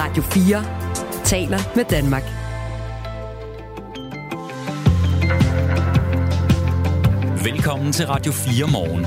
[0.00, 0.64] Radio 4
[1.24, 2.22] taler med Danmark.
[7.44, 9.04] Velkommen til Radio 4 morgen.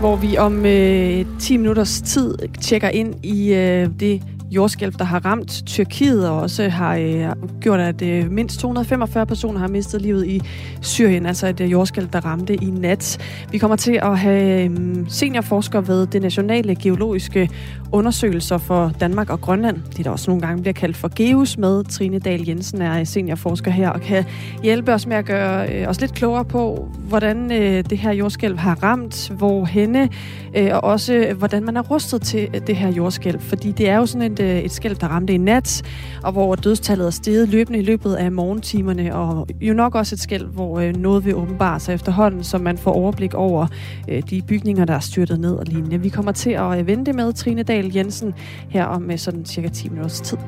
[0.00, 5.24] Hvor vi om øh, 10 minutters tid tjekker ind i øh, det jordskælv, der har
[5.24, 10.26] ramt Tyrkiet, og også har øh, gjort, at øh, mindst 245 personer har mistet livet
[10.26, 10.42] i
[10.80, 13.18] Syrien, altså et øh, jordskælv, der ramte i nat.
[13.50, 14.70] Vi kommer til at have øh,
[15.08, 17.50] seniorforsker ved det nationale geologiske
[17.92, 19.76] undersøgelser for Danmark og Grønland.
[19.96, 21.84] Det der også nogle gange bliver kaldt for GEUS med.
[21.84, 24.24] Trine Dahl Jensen er seniorforsker her og kan
[24.62, 28.58] hjælpe os med at gøre øh, os lidt klogere på, hvordan øh, det her jordskælv
[28.58, 30.08] har ramt, hvor henne,
[30.56, 33.40] øh, og også øh, hvordan man er rustet til øh, det her jordskælv.
[33.40, 35.82] Fordi det er jo sådan en et, et skælv, der ramte i nat,
[36.22, 40.20] og hvor dødstallet er steget løbende i løbet af morgentimerne, og jo nok også et
[40.20, 43.66] skælv, hvor øh, noget vil åbenbare sig efterhånden, så man får overblik over
[44.08, 46.00] øh, de bygninger, der er styrtet ned og lignende.
[46.00, 48.34] Vi kommer til at øh, vente med Trine Dahl Jensen
[48.68, 50.38] her om sådan cirka 10 minutters tid.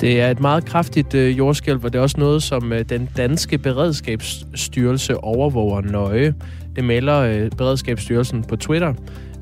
[0.00, 3.08] Det er et meget kraftigt øh, jordskælv, og det er også noget, som øh, den
[3.16, 6.34] danske beredskabsstyrelse overvåger nøje.
[6.76, 8.94] Det melder øh, Beredskabsstyrelsen på Twitter,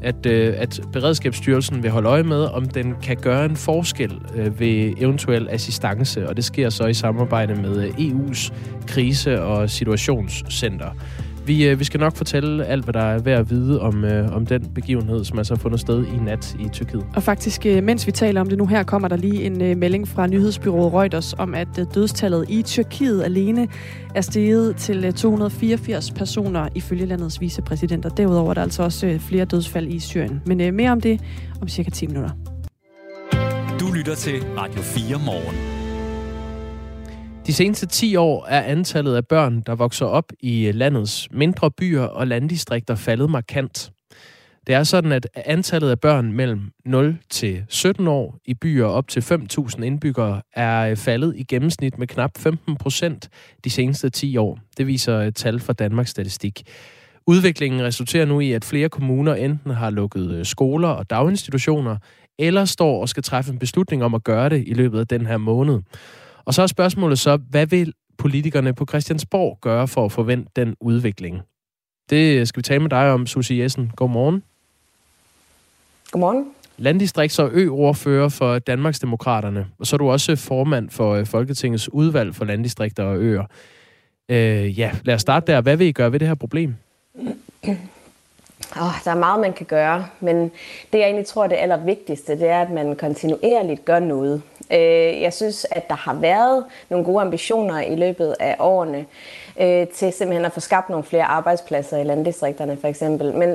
[0.06, 4.60] at, øh, at Beredskabsstyrelsen vil holde øje med, om den kan gøre en forskel øh,
[4.60, 8.52] ved eventuel assistance, og det sker så i samarbejde med øh, EU's
[8.86, 10.90] krise- og situationscenter.
[11.46, 14.36] Vi, øh, vi skal nok fortælle alt, hvad der er værd at vide om, øh,
[14.36, 17.06] om den begivenhed, som altså har fundet sted i nat i Tyrkiet.
[17.14, 19.76] Og faktisk, øh, mens vi taler om det nu her, kommer der lige en øh,
[19.76, 23.68] melding fra nyhedsbyrået Reuters om, at øh, dødstallet i Tyrkiet alene
[24.14, 28.08] er steget til øh, 284 personer ifølge landets vicepræsidenter.
[28.08, 30.42] Derudover er der altså også øh, flere dødsfald i Syrien.
[30.46, 31.20] Men øh, mere om det
[31.60, 32.30] om cirka 10 minutter.
[33.80, 35.75] Du lytter til Radio 4 morgen.
[37.46, 41.70] De seneste 10 år er antallet af børn, der vokser op i øh, landets mindre
[41.70, 43.90] byer og landdistrikter faldet markant.
[44.66, 49.08] Det er sådan, at antallet af børn mellem 0 til 17 år i byer op
[49.08, 53.28] til 5.000 indbyggere er øh, faldet i gennemsnit med knap 15 procent
[53.64, 54.58] de seneste 10 år.
[54.76, 56.62] Det viser et tal fra Danmarks Statistik.
[57.26, 61.96] Udviklingen resulterer nu i, at flere kommuner enten har lukket skoler og daginstitutioner,
[62.38, 65.26] eller står og skal træffe en beslutning om at gøre det i løbet af den
[65.26, 65.80] her måned.
[66.46, 70.76] Og så er spørgsmålet så, hvad vil politikerne på Christiansborg gøre for at forvente den
[70.80, 71.42] udvikling?
[72.10, 73.92] Det skal vi tale med dig om, Susie Jessen.
[73.96, 74.42] Godmorgen.
[76.10, 76.46] Godmorgen.
[76.78, 82.44] Landdistrikts- og ø-ordfører for Danmarksdemokraterne, og så er du også formand for Folketingets udvalg for
[82.44, 83.44] landdistrikter og øer.
[84.28, 85.60] Øh, ja, lad os starte der.
[85.60, 86.74] Hvad vil I gøre ved det her problem?
[88.76, 90.36] Oh, der er meget, man kan gøre, men
[90.92, 94.42] det jeg egentlig tror, det allervigtigste, det er, at man kontinuerligt gør noget.
[94.70, 99.06] Øh, jeg synes, at der har været nogle gode ambitioner i løbet af årene
[99.60, 103.34] øh, til simpelthen at få skabt nogle flere arbejdspladser i landdistrikterne for eksempel.
[103.34, 103.50] Men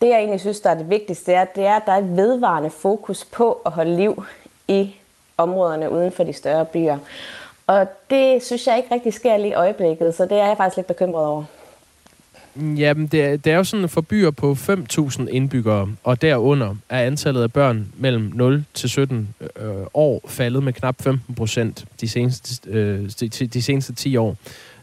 [0.00, 1.98] det jeg egentlig synes, der er det vigtigste, det er, det er at der er
[1.98, 4.24] et vedvarende fokus på at holde liv
[4.68, 4.94] i
[5.36, 6.98] områderne uden for de større byer.
[7.66, 10.76] Og det synes jeg ikke rigtig sker lige i øjeblikket, så det er jeg faktisk
[10.76, 11.44] lidt bekymret over.
[12.56, 17.00] Jamen, det er, det er jo sådan, for byer på 5.000 indbyggere, og derunder er
[17.00, 22.08] antallet af børn mellem 0 til 17 øh, år faldet med knap 15 procent de
[22.08, 24.36] seneste, øh, de, de seneste 10 år.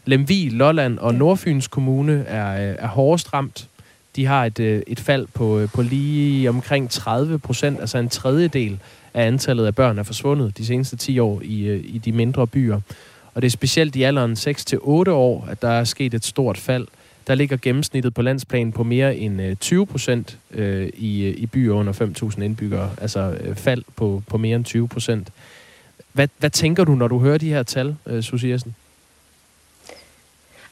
[0.04, 3.68] Lemvig, Lolland og Nordfyns Kommune er, er hårdest ramt.
[4.16, 8.78] De har et, et fald på, på lige omkring 30 procent, altså en tredjedel
[9.14, 12.80] af antallet af børn er forsvundet de seneste 10 år i, i de mindre byer.
[13.34, 14.76] Og det er specielt i alderen 6-8
[15.10, 16.86] år, at der er sket et stort fald.
[17.26, 21.46] Der ligger gennemsnittet på landsplan på mere end øh, 20 procent øh, i, øh, i
[21.46, 21.92] byer under
[22.36, 22.90] 5.000 indbyggere.
[23.00, 25.28] Altså øh, fald på, på mere end 20 procent.
[26.12, 28.74] Hvad, hvad tænker du, når du hører de her tal, øh, Susie Jessen?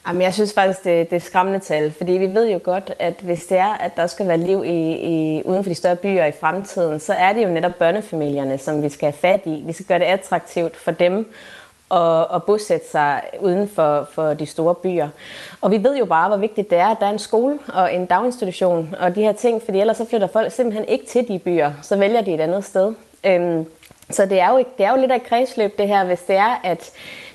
[0.07, 3.13] Jamen, jeg synes faktisk, det, det er skræmmende tal, fordi vi ved jo godt, at
[3.21, 6.25] hvis det er, at der skal være liv i, i, uden for de større byer
[6.25, 9.63] i fremtiden, så er det jo netop børnefamilierne, som vi skal have fat i.
[9.65, 11.33] Vi skal gøre det attraktivt for dem
[11.91, 15.09] at, at bosætte sig uden for, for de store byer.
[15.61, 17.93] Og vi ved jo bare, hvor vigtigt det er, at der er en skole og
[17.93, 21.39] en daginstitution og de her ting, fordi ellers så flytter folk simpelthen ikke til de
[21.39, 22.93] byer, så vælger de et andet sted.
[23.25, 23.65] Øhm,
[24.09, 26.35] så det er, jo, det er jo lidt af et kredsløb det her, hvis det
[26.35, 26.91] er, at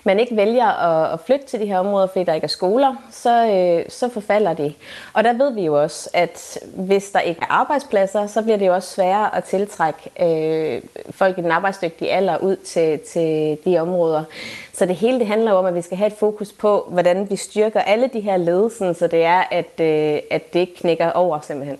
[0.07, 2.95] man ikke vælger at, at flytte til de her områder, fordi der ikke er skoler,
[3.11, 4.73] så, øh, så forfalder de.
[5.13, 8.67] Og der ved vi jo også, at hvis der ikke er arbejdspladser, så bliver det
[8.67, 13.79] jo også sværere at tiltrække øh, folk i den arbejdsdygtige alder ud til, til de
[13.79, 14.25] områder.
[14.73, 17.31] Så det hele det handler jo om, at vi skal have et fokus på, hvordan
[17.31, 21.11] vi styrker alle de her ledelsen, så det er, at, øh, at det ikke knækker
[21.11, 21.79] over simpelthen.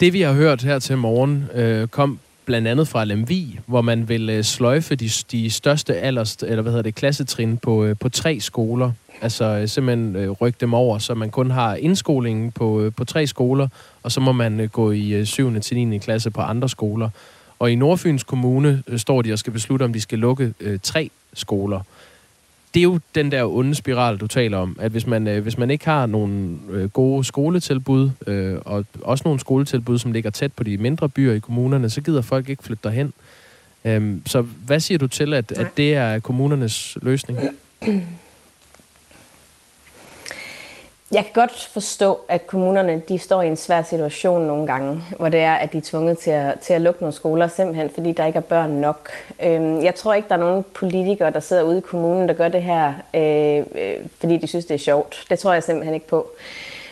[0.00, 4.08] Det vi har hørt her til morgen øh, kom blandt andet fra Lemvi, hvor man
[4.08, 8.08] vil øh, sløjfe de, de største alders, eller hvad hedder det, klassetrin på, øh, på
[8.08, 8.92] tre skoler.
[9.22, 13.04] Altså øh, simpelthen øh, rykke dem over, så man kun har indskolingen på, øh, på
[13.04, 13.68] tre skoler,
[14.02, 15.60] og så må man øh, gå i øh, 7.
[15.60, 15.98] til 9.
[15.98, 17.10] klasse på andre skoler.
[17.58, 20.78] Og i Nordfyns Kommune øh, står de og skal beslutte, om de skal lukke øh,
[20.82, 21.80] tre skoler.
[22.74, 25.58] Det er jo den der onde spiral, du taler om, at hvis man, øh, hvis
[25.58, 30.52] man ikke har nogle øh, gode skoletilbud, øh, og også nogle skoletilbud, som ligger tæt
[30.52, 33.12] på de mindre byer i kommunerne, så gider folk ikke flytte derhen.
[33.84, 37.38] Øhm, så hvad siger du til, at, at det er kommunernes løsning?
[41.12, 45.28] Jeg kan godt forstå, at kommunerne de står i en svær situation nogle gange, hvor
[45.28, 48.12] det er, at de er tvunget til at, til at lukke nogle skoler, simpelthen fordi
[48.12, 49.10] der ikke er børn nok.
[49.42, 52.48] Øhm, jeg tror ikke, der er nogen politikere, der sidder ude i kommunen, der gør
[52.48, 55.24] det her, øh, øh, fordi de synes, det er sjovt.
[55.30, 56.30] Det tror jeg simpelthen ikke på.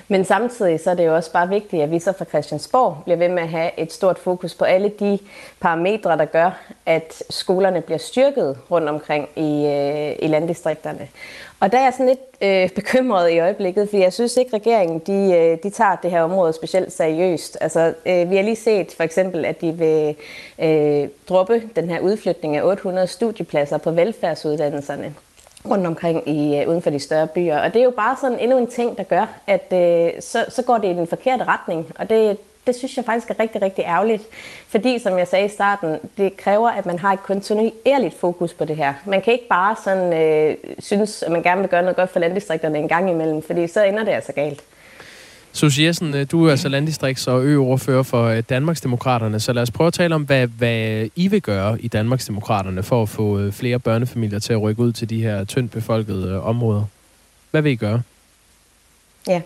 [0.08, 3.16] Men samtidig så er det jo også bare vigtigt, at vi så fra Christiansborg bliver
[3.16, 5.18] ved med at have et stort fokus på alle de
[5.60, 11.08] parametre, der gør, at skolerne bliver styrket rundt omkring i, øh, i landdistrikterne.
[11.60, 14.60] Og der er jeg sådan lidt øh, bekymret i øjeblikket, fordi jeg synes ikke, at
[14.60, 17.58] regeringen de, øh, de tager det her område specielt seriøst.
[17.60, 20.16] Altså, øh, vi har lige set for eksempel, at de vil
[20.58, 25.14] øh, droppe den her udflytning af 800 studiepladser på velfærdsuddannelserne
[25.70, 27.58] rundt omkring i, øh, uden for de større byer.
[27.58, 30.62] Og det er jo bare sådan endnu en ting, der gør, at øh, så, så
[30.62, 31.92] går det i den forkerte retning.
[31.98, 34.22] Og det, det synes jeg faktisk er rigtig, rigtig ærgerligt.
[34.68, 38.64] Fordi, som jeg sagde i starten, det kræver, at man har et kontinuerligt fokus på
[38.64, 38.94] det her.
[39.06, 42.20] Man kan ikke bare sådan øh, synes, at man gerne vil gøre noget godt for
[42.20, 44.64] landdistrikterne en gang imellem, fordi så ender det altså galt.
[45.54, 49.70] Susie Jessen, øh, du er altså landdistrikts- og ø-ordfører for øh, Danmarksdemokraterne, så lad os
[49.70, 53.52] prøve at tale om, hvad, hvad I vil gøre i Danmarksdemokraterne for at få øh,
[53.52, 56.84] flere børnefamilier til at rykke ud til de her tyndt befolkede områder.
[57.50, 58.02] Hvad vil I gøre?
[59.28, 59.40] Ja.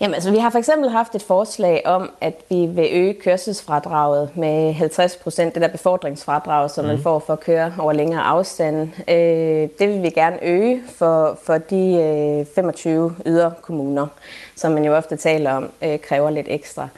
[0.00, 4.36] Jamen, altså, vi har for eksempel haft et forslag om, at vi vil øge kørselsfradraget
[4.36, 6.86] med 50 procent, det der befordringsfradrag, som mm.
[6.86, 7.02] man mhm.
[7.02, 8.88] får for at køre over længere afstand.
[9.08, 11.94] Øh, det vil vi gerne øge for, for de
[12.40, 14.06] øh, 25 yderkommuner,
[14.56, 16.88] som man jo ofte taler om, øh, kræver lidt ekstra.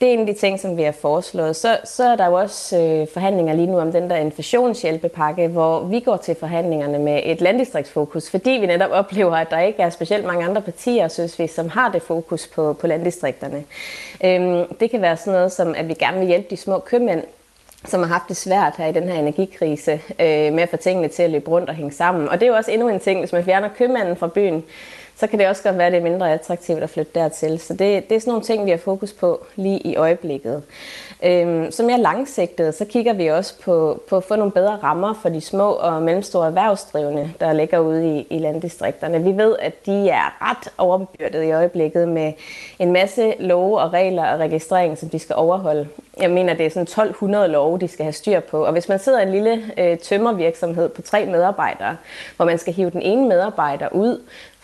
[0.00, 1.56] Det er en af de ting, som vi har foreslået.
[1.56, 5.80] Så, så er der jo også øh, forhandlinger lige nu om den der inflationshjælpepakke, hvor
[5.80, 9.90] vi går til forhandlingerne med et landdistriktsfokus, fordi vi netop oplever, at der ikke er
[9.90, 13.64] specielt mange andre partier, synes vi, som har det fokus på, på landdistrikterne.
[14.24, 17.24] Øhm, det kan være sådan noget som, at vi gerne vil hjælpe de små købmænd
[17.84, 21.08] som har haft det svært her i den her energikrise øh, med at få tingene
[21.08, 22.28] til at løbe rundt og hænge sammen.
[22.28, 24.64] Og det er jo også endnu en ting, hvis man fjerner købmanden fra byen,
[25.20, 27.58] så kan det også godt være, at det er mindre attraktivt at flytte dertil.
[27.58, 30.62] Så det, det er sådan nogle ting, vi har fokus på lige i øjeblikket.
[31.22, 35.14] Øhm, som er langsigtet, så kigger vi også på, på at få nogle bedre rammer
[35.22, 39.22] for de små og mellemstore erhvervsdrivende, der ligger ude i, i landdistrikterne.
[39.22, 42.32] Vi ved, at de er ret overbyrdet i øjeblikket med
[42.78, 45.88] en masse love og regler og registrering, som de skal overholde.
[46.20, 48.64] Jeg mener, det er sådan 1200 love, de skal have styr på.
[48.64, 51.96] Og hvis man sidder i en lille øh, tømmervirksomhed på tre medarbejdere,
[52.36, 54.20] hvor man skal hive den ene medarbejder ud,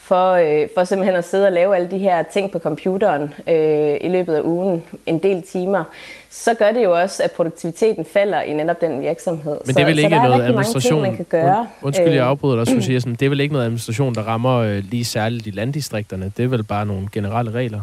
[0.06, 3.96] for, øh, for simpelthen at sidde og lave alle de her ting på computeren øh,
[4.00, 5.84] i løbet af ugen en del timer,
[6.30, 9.58] så gør det jo også, at produktiviteten falder i netop den virksomhed.
[9.66, 11.02] Men det er vel ikke så, noget administration?
[11.02, 11.66] Ting, man kan gøre.
[11.82, 14.84] Undskyld, jeg øh, afbryder dig, så det er vel ikke noget administration, der rammer øh,
[14.90, 16.32] lige særligt i landdistrikterne?
[16.36, 17.80] Det er vel bare nogle generelle regler?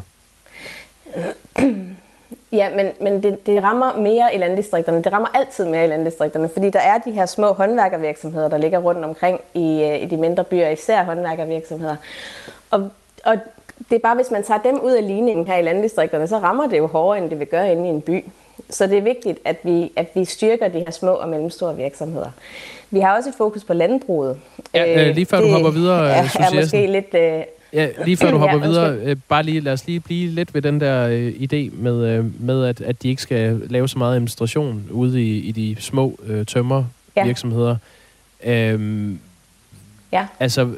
[2.54, 5.04] Ja, men, men det, det rammer mere i landdistrikterne.
[5.04, 8.80] Det rammer altid mere i landdistrikterne, fordi der er de her små håndværkervirksomheder, der ligger
[8.80, 11.96] rundt omkring i, øh, i de mindre byer, især håndværkervirksomheder.
[12.72, 12.90] Og,
[13.26, 13.38] og
[13.90, 16.68] det er bare, hvis man tager dem ud af ligningen her i landdistrikterne, så rammer
[16.68, 18.26] det jo hårdere, end det vil gøre inde i en by.
[18.70, 22.30] Så det er vigtigt, at vi, at vi styrker de her små og mellemstore virksomheder.
[22.92, 24.40] Vi har også et fokus på landbruget.
[24.74, 27.14] Ja, øh, lige før det, du hopper videre, er, er måske lidt...
[27.14, 27.44] Øh,
[27.74, 30.54] Ja, lige før du hopper ja, videre, øh, bare lige, lad os lige blive lidt
[30.54, 33.98] ved den der øh, idé med, øh, med at, at de ikke skal lave så
[33.98, 37.76] meget administration ude i, i de små øh, tømmervirksomheder.
[38.44, 38.72] Ja.
[38.72, 39.20] Øhm,
[40.12, 40.28] ja.
[40.40, 40.70] Altså,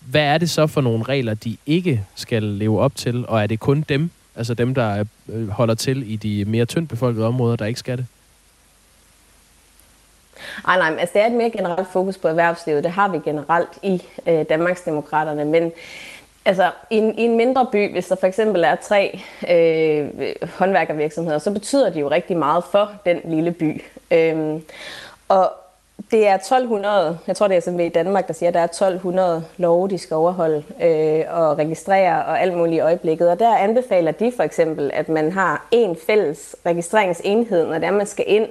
[0.00, 3.46] hvad er det så for nogle regler, de ikke skal leve op til, og er
[3.46, 7.56] det kun dem, altså dem, der øh, holder til i de mere tyndt befolkede områder,
[7.56, 8.06] der ikke skal det?
[10.68, 12.84] Ej, nej, altså det er et mere generelt fokus på erhvervslivet.
[12.84, 15.72] Det har vi generelt i øh, Danmarksdemokraterne, men
[16.44, 20.08] altså i en, i en mindre by, hvis der for eksempel er tre øh,
[20.58, 23.82] håndværkervirksomheder, så betyder det jo rigtig meget for den lille by.
[24.10, 24.62] Øhm,
[25.28, 25.52] og
[26.10, 28.64] det er 1200, jeg tror det er sådan i Danmark, der siger, at der er
[28.64, 33.30] 1200 love, de skal overholde øh, og registrere og alt muligt i øjeblikket.
[33.30, 37.90] Og der anbefaler de for eksempel, at man har en fælles registreringsenhed, når det er,
[37.90, 38.46] man skal ind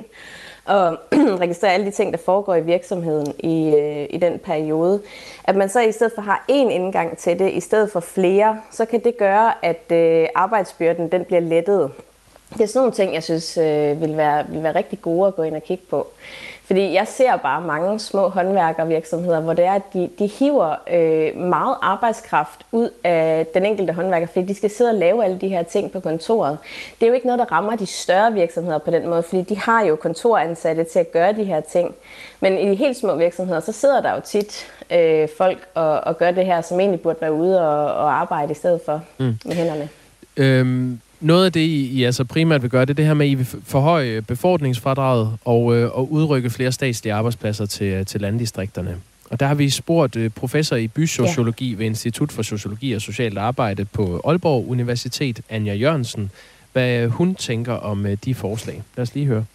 [0.68, 0.98] og
[1.44, 5.02] registrere alle de ting, der foregår i virksomheden i, øh, i den periode.
[5.44, 8.62] At man så i stedet for har én indgang til det, i stedet for flere,
[8.72, 11.92] så kan det gøre, at øh, arbejdsbyrden den bliver lettet.
[12.54, 15.36] Det er sådan nogle ting, jeg synes øh, vil, være, vil være rigtig gode at
[15.36, 16.08] gå ind og kigge på.
[16.68, 21.42] Fordi jeg ser bare mange små håndværkervirksomheder, hvor det er, at de, de hiver øh,
[21.42, 25.48] meget arbejdskraft ud af den enkelte håndværker, fordi de skal sidde og lave alle de
[25.48, 26.58] her ting på kontoret.
[27.00, 29.58] Det er jo ikke noget, der rammer de større virksomheder på den måde, fordi de
[29.58, 31.96] har jo kontoransatte til at gøre de her ting.
[32.40, 36.18] Men i de helt små virksomheder, så sidder der jo tit øh, folk og, og
[36.18, 39.38] gør det her, som egentlig burde være ude og, og arbejde i stedet for mm.
[39.46, 39.90] med hænderne.
[40.38, 43.26] Øhm, noget af det, I, I altså primært vil gøre, det er det her med,
[43.26, 48.96] at I vil forhøje befordringsfradraget og, øh, og udrykke flere statslige arbejdspladser til, til landdistrikterne.
[49.32, 51.78] Og der har vi spurgt øh, professor i bysociologi ja.
[51.78, 56.32] ved Institut for Sociologi og Socialt Arbejde på Aalborg Universitet, Anja Jørgensen,
[56.74, 58.84] hvad hun tænker om øh, de forslag.
[58.98, 59.46] Lad os lige høre.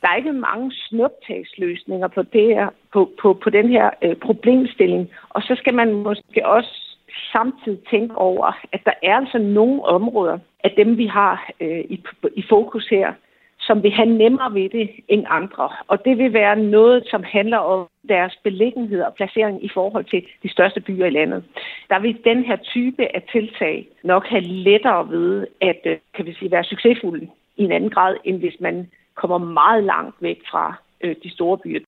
[0.00, 5.08] Der er ikke mange snuptagsløsninger på, det her, på, på, på den her øh, problemstilling.
[5.28, 6.85] Og så skal man måske også
[7.32, 12.04] samtidig tænke over, at der er altså nogle områder af dem, vi har øh, i,
[12.36, 13.12] i fokus her,
[13.60, 15.68] som vil have nemmere ved det end andre.
[15.88, 20.26] Og det vil være noget, som handler om deres beliggenhed og placering i forhold til
[20.42, 21.44] de største byer i landet.
[21.88, 26.34] Der vil den her type af tiltag nok have lettere ved at øh, kan vi
[26.34, 30.74] sige, være succesfulde i en anden grad, end hvis man kommer meget langt væk fra
[31.00, 31.80] øh, de store byer.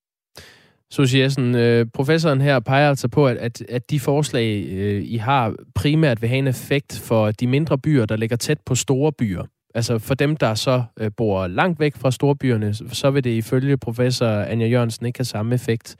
[0.91, 5.17] Susie Jessen, øh, professoren her peger altså på, at, at, at de forslag, øh, I
[5.17, 9.13] har, primært vil have en effekt for de mindre byer, der ligger tæt på store
[9.13, 9.45] byer.
[9.75, 13.77] Altså for dem, der så øh, bor langt væk fra storbyerne, så vil det ifølge
[13.77, 15.97] professor Anja Jørgensen ikke have samme effekt.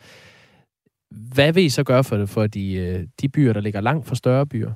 [1.11, 4.07] Hvad vil I så gøre for, det, for de, øh, de byer, der ligger langt
[4.07, 4.73] fra større byer?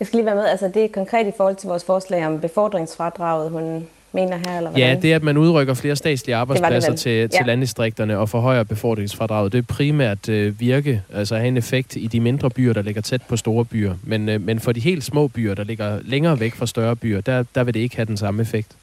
[0.00, 0.46] Jeg skal lige være med.
[0.46, 4.70] Altså det er konkret i forhold til vores forslag om befordringsfradraget, hun mener her, eller
[4.70, 4.88] hvordan?
[4.88, 7.46] Ja, det er, at man udrykker flere statslige arbejdspladser det det til, til ja.
[7.46, 9.52] landdistrikterne og forhøjer befordringsfradraget.
[9.52, 13.02] Det er primært øh, virke, altså have en effekt i de mindre byer, der ligger
[13.02, 13.94] tæt på store byer.
[14.02, 17.20] Men, øh, men for de helt små byer, der ligger længere væk fra større byer,
[17.20, 18.76] der, der vil det ikke have den samme effekt.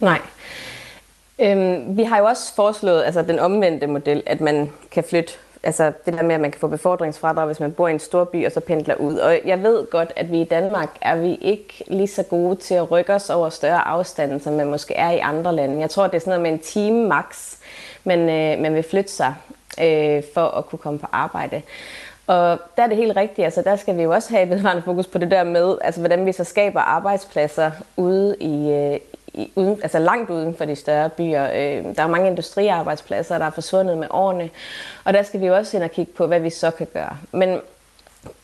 [0.00, 0.20] Nej.
[1.38, 5.32] Øhm, vi har jo også foreslået altså den omvendte model, at man kan flytte
[5.62, 8.24] altså det der med, at man kan få befordringsfradrag, hvis man bor i en stor
[8.24, 9.16] by og så pendler ud.
[9.16, 12.74] Og jeg ved godt, at vi i Danmark er vi ikke lige så gode til
[12.74, 15.80] at rykke os over større afstande, som man måske er i andre lande.
[15.80, 17.56] Jeg tror, det er sådan noget med en time max,
[18.04, 19.34] men øh, man vil flytte sig
[19.80, 21.62] øh, for at kunne komme på arbejde.
[22.26, 25.06] Og der er det helt rigtigt, altså der skal vi jo også have vedvarende fokus
[25.06, 29.15] på det der med, altså hvordan vi så skaber arbejdspladser ude i, øh, i,
[29.54, 31.44] uden, altså langt uden for de større byer.
[31.44, 34.50] Øh, der er mange industriarbejdspladser, der er forsvundet med årene,
[35.04, 37.16] og der skal vi jo også ind og kigge på, hvad vi så kan gøre.
[37.32, 37.60] Men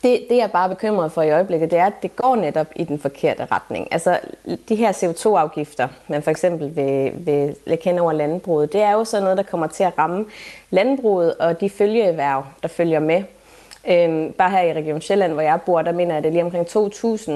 [0.03, 2.67] det, det jeg er bare bekymret for i øjeblikket, det er, at det går netop
[2.75, 3.87] i den forkerte retning.
[3.91, 4.19] Altså
[4.69, 9.03] de her CO2-afgifter, man for eksempel vil, vil lægge hen over landbruget, det er jo
[9.03, 10.25] sådan noget, der kommer til at ramme
[10.69, 13.23] landbruget og de følgeerhverv, der følger med.
[13.89, 16.33] Øhm, bare her i Region Sjælland, hvor jeg bor, der mener jeg, at det er
[16.33, 16.67] lige omkring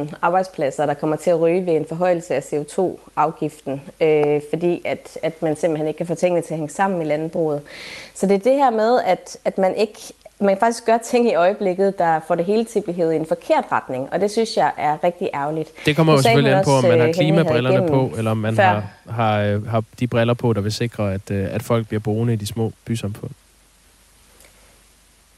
[0.09, 5.17] 2.000 arbejdspladser, der kommer til at ryge ved en forhøjelse af CO2-afgiften, øh, fordi at,
[5.23, 7.61] at man simpelthen ikke kan få tingene til at hænge sammen i landbruget.
[8.13, 9.99] Så det er det her med, at, at man ikke
[10.39, 13.63] man faktisk gøre ting i øjeblikket, der får det hele til at i en forkert
[13.71, 15.69] retning, og det synes jeg er rigtig ærgerligt.
[15.85, 18.57] Det kommer jo selvfølgelig an på, om man har øh, klimabrillerne på, eller om man
[18.57, 21.99] har, har, øh, har de briller på, der vil sikre, at, øh, at folk bliver
[21.99, 23.31] boende i de små bysamfund.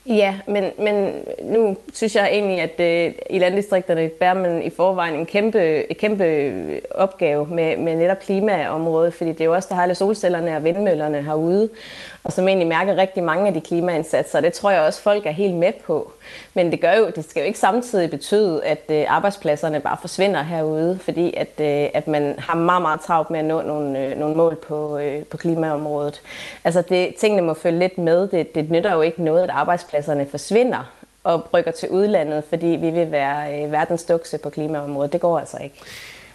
[0.10, 5.16] Ja, men, men nu synes jeg egentlig, at øh, i landdistrikterne bærer man i forvejen
[5.16, 9.76] en kæmpe, en kæmpe opgave med, med netop klimaområdet, fordi det er jo også der
[9.76, 11.70] har alle solcellerne og vindmøllerne herude
[12.24, 14.42] og som egentlig mærker rigtig mange af de klimaindsatser.
[14.42, 16.12] Det tror jeg også, folk er helt med på.
[16.54, 20.44] Men det, gør jo, det skal jo ikke samtidig betyde, at øh, arbejdspladserne bare forsvinder
[20.44, 24.18] herude, fordi at, øh, at man har meget, meget travlt med at nå nogle, øh,
[24.18, 25.00] nogle mål på,
[25.32, 26.22] på klimaområdet.
[26.64, 28.28] Altså det, tingene må følge lidt med.
[28.28, 30.92] Det, det nytter jo ikke noget, at arbejdspladserne forsvinder
[31.24, 35.14] og rykker til udlandet, fordi vi vil være verdens dukse på klimaområdet.
[35.14, 35.76] Det går altså ikke.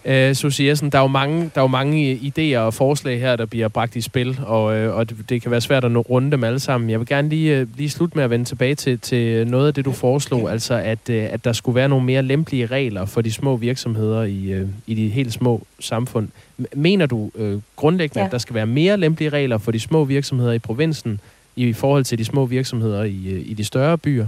[0.09, 3.37] Uh, Susie Jessen, der er, jo mange, der er jo mange idéer og forslag her,
[3.37, 6.01] der bliver bragt i spil, og, uh, og det, det kan være svært at nå
[6.01, 6.91] runde dem alle sammen.
[6.91, 9.75] Jeg vil gerne lige, uh, lige slutte med at vende tilbage til, til noget af
[9.75, 13.21] det, du foreslog, altså at, uh, at der skulle være nogle mere lempelige regler for
[13.21, 16.29] de små virksomheder i, uh, i de helt små samfund.
[16.75, 18.27] Mener du uh, grundlæggende, ja.
[18.27, 21.21] at der skal være mere lempelige regler for de små virksomheder i provinsen
[21.57, 24.27] i forhold til de små virksomheder i, uh, i de større byer?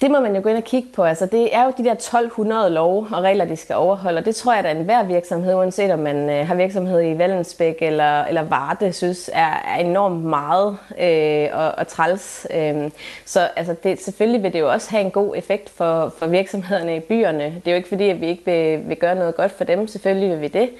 [0.00, 1.02] Det må man jo gå ind og kigge på.
[1.04, 4.18] Altså, det er jo de der 1200 lov og regler, de skal overholde.
[4.18, 7.76] Og det tror jeg, at enhver virksomhed, uanset om man øh, har virksomhed i Vallensbæk
[7.80, 12.46] eller, eller Varde, synes er, er enormt meget øh, og, og træls.
[12.54, 12.90] Øh,
[13.24, 16.96] så altså, det, selvfølgelig vil det jo også have en god effekt for, for virksomhederne
[16.96, 17.44] i byerne.
[17.44, 19.88] Det er jo ikke fordi, at vi ikke vil, vil gøre noget godt for dem.
[19.88, 20.70] Selvfølgelig vil vi det.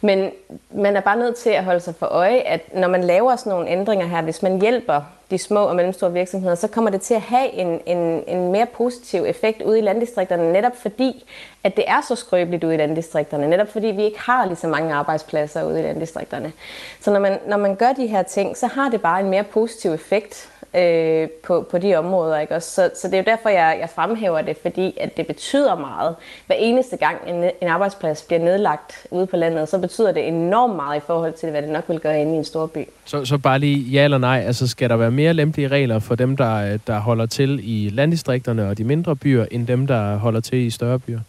[0.00, 0.30] Men
[0.70, 3.52] man er bare nødt til at holde sig for øje, at når man laver sådan
[3.52, 5.00] nogle ændringer her, hvis man hjælper
[5.30, 8.66] de små og mellemstore virksomheder, så kommer det til at have en, en, en mere
[8.66, 11.24] positiv effekt ude i landdistrikterne, netop fordi,
[11.64, 14.68] at det er så skrøbeligt ude i landdistrikterne, netop fordi vi ikke har lige så
[14.68, 16.52] mange arbejdspladser ude i landdistrikterne.
[17.00, 19.44] Så når man, når man gør de her ting, så har det bare en mere
[19.44, 22.38] positiv effekt øh, på, på de områder.
[22.38, 22.54] Ikke?
[22.54, 25.76] Også, så, så det er jo derfor, jeg, jeg fremhæver det, fordi at det betyder
[25.76, 26.14] meget.
[26.46, 30.76] Hver eneste gang en, en arbejdsplads bliver nedlagt ude på landet, så betyder det enormt
[30.76, 32.88] meget i forhold til, hvad det nok vil gøre inde i en stor by.
[33.04, 36.14] Så, så bare lige ja eller nej, altså skal der være mere lempelige regler for
[36.14, 40.40] dem, der, der holder til i landdistrikterne og de mindre byer, end dem, der holder
[40.40, 41.20] til i større byer?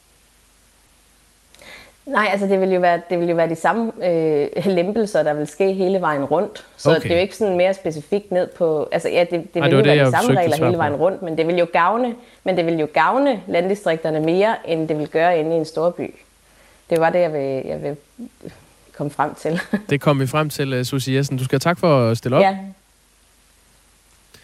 [2.11, 5.33] Nej, altså det vil jo være, det vil jo være de samme øh, lempelser, der
[5.33, 6.65] vil ske hele vejen rundt.
[6.77, 7.01] Så okay.
[7.01, 8.89] det er jo ikke sådan mere specifikt ned på...
[8.91, 11.47] Altså ja, det, det vil jo være de samme regler hele vejen rundt, men det
[11.47, 15.55] vil jo gavne, men det vil jo gavne landdistrikterne mere, end det vil gøre inde
[15.55, 16.15] i en stor by.
[16.89, 17.95] Det var det, jeg vil, jeg vil
[18.97, 19.61] komme frem til.
[19.89, 21.37] det kom vi frem til, uh, Susie Jessen.
[21.37, 22.43] Du skal have tak for at stille op.
[22.43, 22.57] Ja,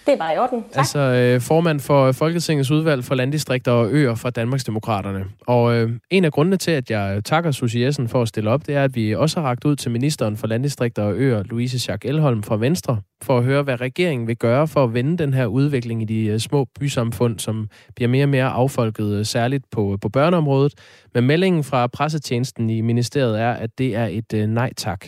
[0.07, 0.63] det var i orden.
[0.63, 0.77] Tak.
[0.77, 5.25] Altså øh, formand for øh, Folketingets udvalg for landdistrikter og øer fra Danmarksdemokraterne.
[5.47, 8.49] Og øh, en af grundene til, at jeg øh, takker Susie Jessen for at stille
[8.49, 11.43] op, det er, at vi også har ragt ud til ministeren for landdistrikter og øer,
[11.43, 15.17] Louise Schack Elholm fra Venstre, for at høre, hvad regeringen vil gøre for at vende
[15.17, 19.97] den her udvikling i de små bysamfund, som bliver mere og mere affolket, særligt på,
[20.01, 20.73] på børneområdet.
[21.13, 25.05] Men meldingen fra pressetjenesten i ministeriet er, at det er et øh, nej tak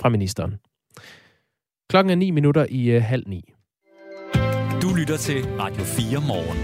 [0.00, 0.54] fra ministeren.
[1.90, 3.52] Klokken er 9 minutter i øh, halv 9
[4.96, 6.58] lytter til Radio 4 morgen.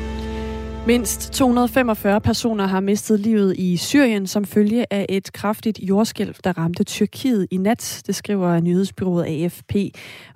[0.87, 6.59] Mindst 245 personer har mistet livet i Syrien som følge af et kraftigt jordskælv, der
[6.59, 9.75] ramte Tyrkiet i nat, det skriver nyhedsbyrået AFP.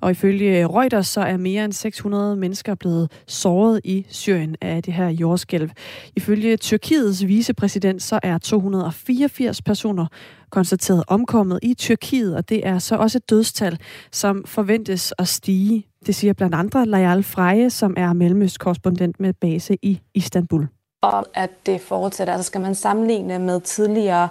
[0.00, 4.95] Og ifølge Reuters så er mere end 600 mennesker blevet såret i Syrien af det
[4.95, 5.71] her jordskælv.
[6.17, 10.07] Ifølge Tyrkiets vicepræsident så er 284 personer
[10.50, 13.79] konstateret omkommet i Tyrkiet, og det er så også et dødstal,
[14.12, 15.87] som forventes at stige.
[16.07, 20.69] Det siger blandt andre Layal Freje, som er mellemøstkorrespondent med base i Istanbul.
[21.03, 24.29] Og at det fortsætter, altså skal man sammenligne med tidligere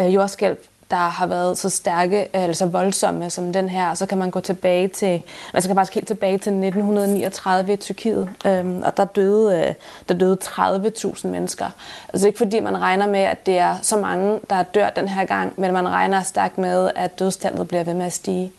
[0.00, 0.56] øh, jordskælv,
[0.90, 4.30] der har været så stærke, øh, eller så voldsomme som den her, så kan man
[4.30, 5.22] gå tilbage til,
[5.52, 9.74] man skal faktisk helt tilbage til 1939 i Tyrkiet, øhm, og der døde, øh,
[10.08, 11.70] der døde 30.000 mennesker.
[12.08, 15.24] Altså ikke fordi man regner med, at det er så mange, der dør den her
[15.24, 18.52] gang, men man regner stærkt med, at dødstallet bliver ved med at stige.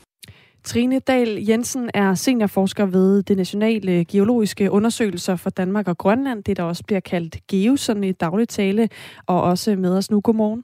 [0.63, 6.57] Trine Dahl Jensen er seniorforsker ved det nationale geologiske undersøgelser for Danmark og Grønland, det
[6.57, 8.89] der også bliver kaldt GEO, sådan i daglig tale,
[9.25, 10.21] og også med os nu.
[10.21, 10.63] Godmorgen.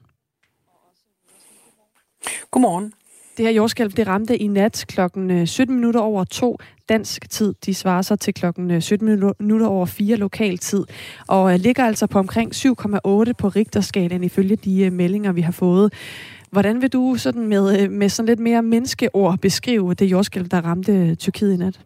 [2.52, 2.94] Godmorgen.
[3.38, 6.58] Det her jordskælv, det ramte i nat klokken 17 øh, minutter over to
[6.90, 7.54] dansk tid.
[7.66, 10.84] De svarer sig til klokken 17 øh, minutter over 4 lokal tid.
[11.28, 12.66] Og øh, ligger altså på omkring 7,8
[13.38, 15.94] på Richterskalaen ifølge de meldinger, vi har fået.
[16.56, 20.62] Hvordan vil du sådan med, øh, med sådan lidt mere menneskeord beskrive det jordskælv, der
[20.62, 21.80] ramte øh, Tyrkiet i nat?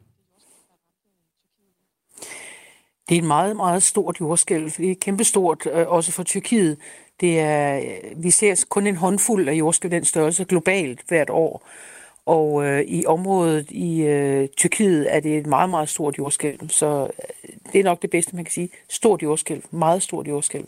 [3.09, 4.71] Det er et meget, meget stort jordskælv.
[4.71, 6.77] Det er kæmpestort, øh, også for Tyrkiet.
[7.21, 7.81] Det er,
[8.15, 11.67] vi ser kun en håndfuld af jordskælv den størrelse globalt hvert år.
[12.25, 16.69] Og øh, i området i øh, Tyrkiet er det et meget, meget stort jordskælv.
[16.69, 17.07] Så
[17.73, 18.69] det er nok det bedste, man kan sige.
[18.89, 19.63] Stort jordskælv.
[19.71, 20.67] Meget stort jordskælv.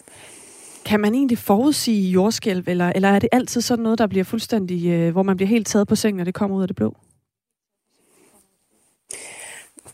[0.85, 4.87] Kan man egentlig forudsige jordskælv, eller, eller er det altid sådan noget, der bliver fuldstændig,
[4.87, 6.95] øh, hvor man bliver helt taget på sengen, når det kommer ud af det blå?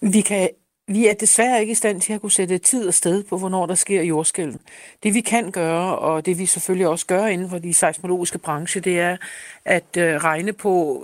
[0.02, 0.50] Vi kan
[0.90, 3.66] vi er desværre ikke i stand til at kunne sætte tid og sted på, hvornår
[3.66, 4.56] der sker jordskælv.
[5.04, 8.82] Det vi kan gøre, og det vi selvfølgelig også gør inden for de seismologiske branche,
[8.82, 9.18] det er
[9.66, 11.04] at øh, regne på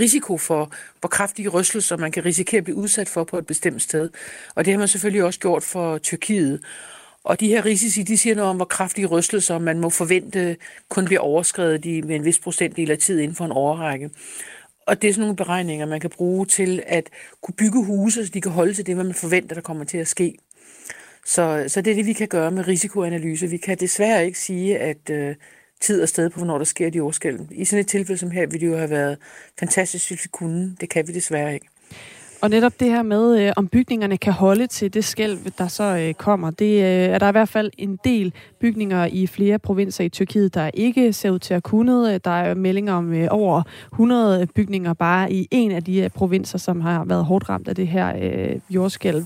[0.00, 3.82] risiko for, hvor kraftige rystelser man kan risikere at blive udsat for på et bestemt
[3.82, 4.10] sted.
[4.54, 6.60] Og det har man selvfølgelig også gjort for Tyrkiet.
[7.24, 10.56] Og de her risici, de siger noget om, hvor kraftige rystelser man må forvente
[10.88, 14.10] kun bliver overskrevet i, med en vis procentdel af tid inden for en overrække.
[14.86, 17.10] Og det er sådan nogle beregninger, man kan bruge til at
[17.42, 19.98] kunne bygge huse, så de kan holde til det, hvad man forventer, der kommer til
[19.98, 20.34] at ske.
[21.26, 23.46] Så, så det er det, vi kan gøre med risikoanalyse.
[23.46, 25.34] Vi kan desværre ikke sige, at øh,
[25.80, 27.40] tid og sted på, hvornår der sker de jordskælv.
[27.50, 29.18] I sådan et tilfælde som her, ville det jo have været
[29.58, 30.76] fantastisk, hvis vi kunne.
[30.80, 31.66] Det kan vi desværre ikke.
[32.44, 35.84] Og netop det her med, øh, om bygningerne kan holde til det skælv, der så
[35.84, 40.04] øh, kommer, det øh, er der i hvert fald en del bygninger i flere provinser
[40.04, 42.14] i Tyrkiet, der ikke ser ud til at kunne.
[42.14, 46.10] Øh, der er meldinger om øh, over 100 bygninger bare i en af de øh,
[46.10, 49.24] provinser, som har været hårdt ramt af det her øh, jordskælv.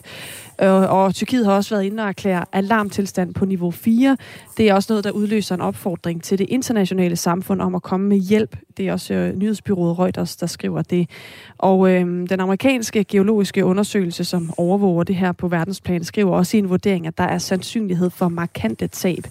[0.62, 4.16] Øh, og Tyrkiet har også været inde og erklære alarmtilstand på niveau 4.
[4.57, 8.09] Det er også noget, der udløser en opfordring til det internationale samfund om at komme
[8.09, 8.57] med hjælp.
[8.77, 11.11] Det er også øh, nyhedsbyrået Reuters, der skriver det.
[11.59, 16.61] Og øh, den amerikanske geologiske undersøgelse, som overvåger det her på verdensplan, skriver også i
[16.61, 19.25] en vurdering, at der er sandsynlighed for markante tab.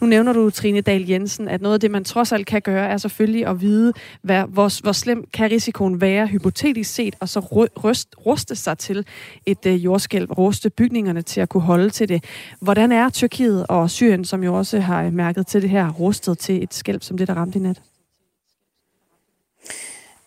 [0.00, 2.88] Nu nævner du, Trine Dahl Jensen, at noget af det, man trods alt kan gøre,
[2.88, 7.40] er selvfølgelig at vide, hvad, hvor, hvor slem kan risikoen være hypotetisk set, og så
[7.40, 9.06] rust, ruste sig til
[9.46, 12.24] et øh, jordskælv, ruste bygningerne til at kunne holde til det.
[12.60, 16.62] Hvordan er Tyrkiet og Syrien, som jo også har mærket til det her, rustet til
[16.62, 17.82] et skælv som det, der ramte i nat?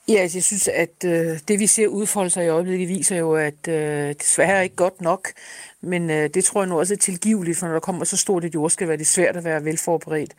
[0.07, 3.35] Ja, altså, jeg synes, at øh, det vi ser udfolde sig i øjeblikket, viser jo,
[3.35, 5.27] at øh, desværre er ikke godt nok.
[5.81, 8.45] Men øh, det tror jeg nu også er tilgiveligt, for når der kommer så stort
[8.45, 10.33] et jordskælv, er det svært at være velforberedt.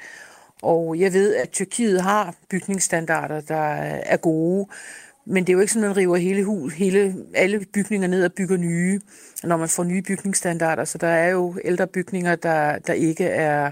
[0.63, 4.67] Og jeg ved, at Tyrkiet har bygningsstandarder, der er gode,
[5.25, 8.25] men det er jo ikke sådan, at man river hele, hus, hele alle bygninger ned
[8.25, 9.01] og bygger nye,
[9.43, 10.85] når man får nye bygningsstandarder.
[10.85, 13.71] Så der er jo ældre bygninger, der, der ikke er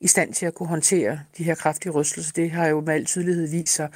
[0.00, 2.32] i stand til at kunne håndtere de her kraftige rystelser.
[2.32, 3.88] Det har jo med al tydelighed vist sig.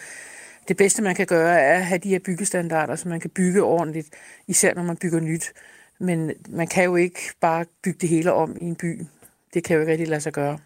[0.69, 3.63] Det bedste, man kan gøre, er at have de her byggestandarder, så man kan bygge
[3.63, 4.09] ordentligt,
[4.49, 5.53] især når man bygger nyt.
[6.01, 9.07] Men man kan jo ikke bare bygge det hele om i en by.
[9.55, 10.59] Det kan jo ikke rigtig lade sig gøre.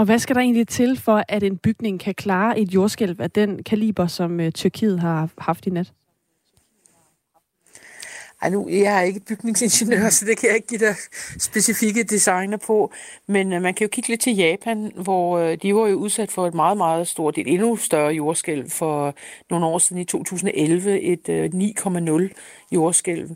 [0.00, 3.30] Og hvad skal der egentlig til for, at en bygning kan klare et jordskælv af
[3.30, 5.92] den kaliber, som øh, Tyrkiet har haft i nat?
[8.42, 10.94] Ej, nu, jeg er ikke bygningsingeniør, så det kan jeg ikke give dig
[11.38, 12.92] specifikke designer på.
[13.26, 16.30] Men øh, man kan jo kigge lidt til Japan, hvor øh, de var jo udsat
[16.30, 19.14] for et meget, meget stort, et endnu større jordskælv for
[19.50, 22.28] nogle år siden i 2011, et øh, 9,0
[22.72, 23.30] jordskælv.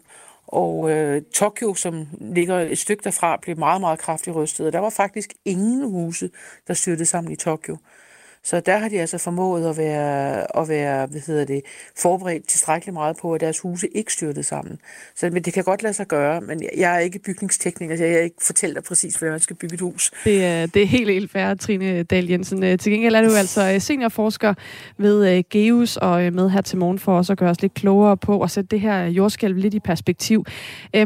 [0.54, 4.66] Og øh, Tokyo, som ligger et stykke derfra, blev meget, meget kraftigt rystet.
[4.66, 6.30] Og der var faktisk ingen huse,
[6.66, 7.76] der styrtede sammen i Tokyo.
[8.44, 11.62] Så der har de altså formået at være, at være hvad hedder det,
[11.98, 14.78] forberedt tilstrækkeligt meget på, at deres huse ikke styrtede sammen.
[15.16, 18.12] Så men det kan godt lade sig gøre, men jeg er ikke bygningstekniker, så jeg
[18.12, 20.11] kan ikke fortælle dig præcis, hvordan man skal bygge et hus.
[20.24, 22.64] Det er, det er helt, helt fair, Trine Dahl Jensen.
[22.64, 24.54] Øh, til gengæld er du altså øh, seniorforsker
[24.98, 28.16] ved øh, GEUS og med her til morgen for os at gøre os lidt klogere
[28.16, 30.44] på at sætte det her jordskælv lidt i perspektiv.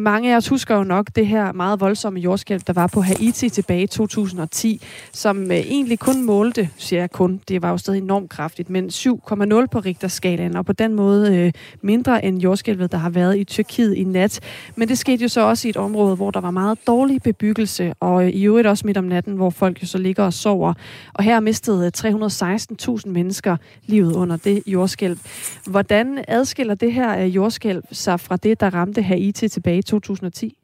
[0.01, 3.48] Mange af os husker jo nok det her meget voldsomme jordskælv, der var på Haiti
[3.48, 7.41] tilbage i 2010, som egentlig kun målte, siger jeg kun, kun.
[7.49, 11.53] Det var jo stadig enormt kraftigt, men 7,0 på Richterskalaen, og på den måde øh,
[11.83, 14.41] mindre end jordskælvet, der har været i Tyrkiet i nat.
[14.77, 17.95] Men det skete jo så også i et område, hvor der var meget dårlig bebyggelse,
[18.01, 20.75] og øh, i øvrigt også midt om natten, hvor folk jo så ligger og sover.
[21.14, 21.93] Og her mistede øh,
[22.97, 25.19] 316.000 mennesker livet under det jordskælv.
[25.67, 30.59] Hvordan adskiller det her øh, jordskælv sig fra det, der ramte Haiti tilbage i 2010?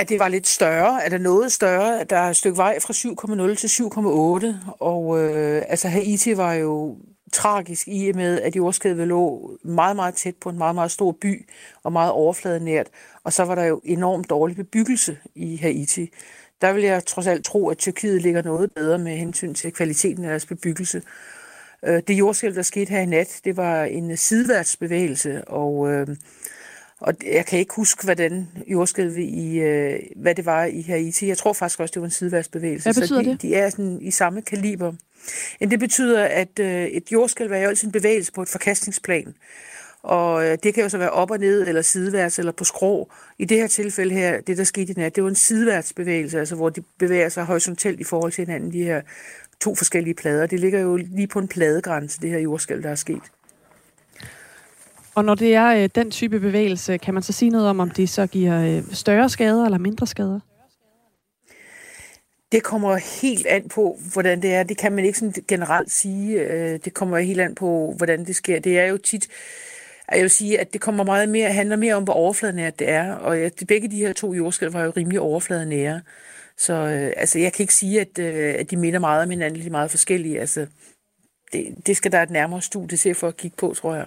[0.00, 2.80] At det var lidt større, at der noget større, at der er et stykke vej
[2.80, 6.96] fra 7,0 til 7,8, og øh, altså Haiti var jo
[7.32, 11.12] tragisk i og med, at jordskælvet lå meget, meget tæt på en meget, meget stor
[11.12, 11.48] by
[11.82, 12.86] og meget overfladenært,
[13.24, 16.10] og så var der jo enormt dårlig bebyggelse i Haiti.
[16.60, 20.24] Der vil jeg trods alt tro, at Tyrkiet ligger noget bedre med hensyn til kvaliteten
[20.24, 21.02] af deres bebyggelse.
[21.84, 26.06] Øh, det jordskælv, der skete her i nat, det var en sideværtsbevægelse, og øh,
[27.00, 31.26] og jeg kan ikke huske, hvordan jordskælvet i, øh, hvad det var i Haiti.
[31.28, 32.92] Jeg tror faktisk også, det var en sideværtsbevægelse.
[32.92, 33.42] Hvad betyder så de, det?
[33.42, 34.92] De er sådan i samme kaliber.
[35.60, 39.34] Men det betyder, at øh, et jordskælv er jo altid en bevægelse på et forkastningsplan.
[40.02, 43.12] Og øh, det kan jo så være op og ned, eller sideværts, eller på skrå.
[43.38, 46.54] I det her tilfælde her, det der skete i nat, det var en sideværtsbevægelse, altså
[46.56, 49.02] hvor de bevæger sig horisontalt i forhold til hinanden, de her
[49.60, 50.46] to forskellige plader.
[50.46, 53.22] Det ligger jo lige på en pladegrænse, det her jordskælv, der er sket.
[55.14, 57.90] Og når det er øh, den type bevægelse, kan man så sige noget om, om
[57.90, 60.40] det så giver øh, større skader eller mindre skader?
[62.52, 64.62] Det kommer helt an på, hvordan det er.
[64.62, 66.40] Det kan man ikke sådan generelt sige.
[66.40, 68.60] Øh, det kommer helt an på, hvordan det sker.
[68.60, 69.28] Det er jo tit,
[70.12, 73.12] jeg vil sige, at det kommer meget mere, handler mere om, hvor overfladenært det er.
[73.12, 76.00] Og begge de her to jordskælv var jo rimelig overfladenære.
[76.58, 79.60] Så øh, altså, jeg kan ikke sige, at, øh, at de minder meget om hinanden,
[79.60, 80.40] de er meget forskellige.
[80.40, 80.66] Altså,
[81.52, 84.06] det, det skal der et nærmere studie til for at kigge på, tror jeg.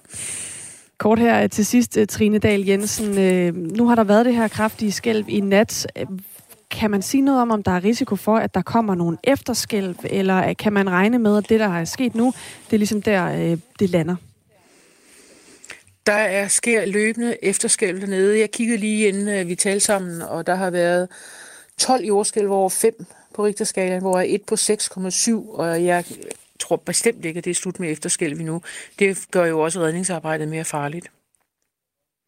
[1.03, 3.17] Kort her til sidst, øh, Trine Dahl Jensen.
[3.17, 5.87] Øh, nu har der været det her kraftige skælv i nat.
[6.71, 9.95] Kan man sige noget om, om der er risiko for, at der kommer nogle efterskælv,
[10.03, 12.33] eller øh, kan man regne med, at det, der er sket nu,
[12.65, 14.15] det er ligesom der, det lander?
[16.05, 18.39] Der er sker løbende efterskælv dernede.
[18.39, 21.07] Jeg kiggede lige inden vi talte sammen, og der har været
[21.77, 26.03] 12 jordskælv over 5 på Richterskalaen, hvor er 1 på 6,7, og jeg
[26.59, 28.61] tror bestemt ikke, at det er slut med efterskælv nu.
[28.99, 31.11] Det gør jo også redningsarbejdet mere farligt.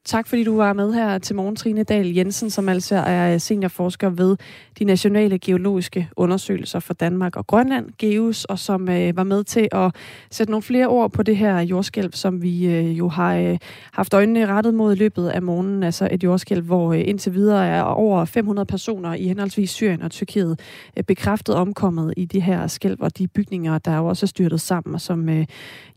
[0.06, 4.10] Tak fordi du var med her til morgen, Trine Dahl Jensen, som altså er seniorforsker
[4.10, 4.38] ved
[4.80, 9.68] de nationale geologiske undersøgelser for Danmark og Grønland, GEUS, og som øh, var med til
[9.72, 9.96] at
[10.32, 13.58] sætte nogle flere ord på det her jordskælv, som vi øh, jo har øh,
[13.92, 15.84] haft øjnene rettet mod i løbet af morgenen.
[15.84, 20.12] Altså et jordskælv, hvor øh, indtil videre er over 500 personer i henholdsvis Syrien og
[20.12, 20.60] Tyrkiet
[20.98, 24.62] øh, bekræftet omkommet i de her skælv og de bygninger, der jo også er styrtet
[24.62, 25.46] sammen, og som øh,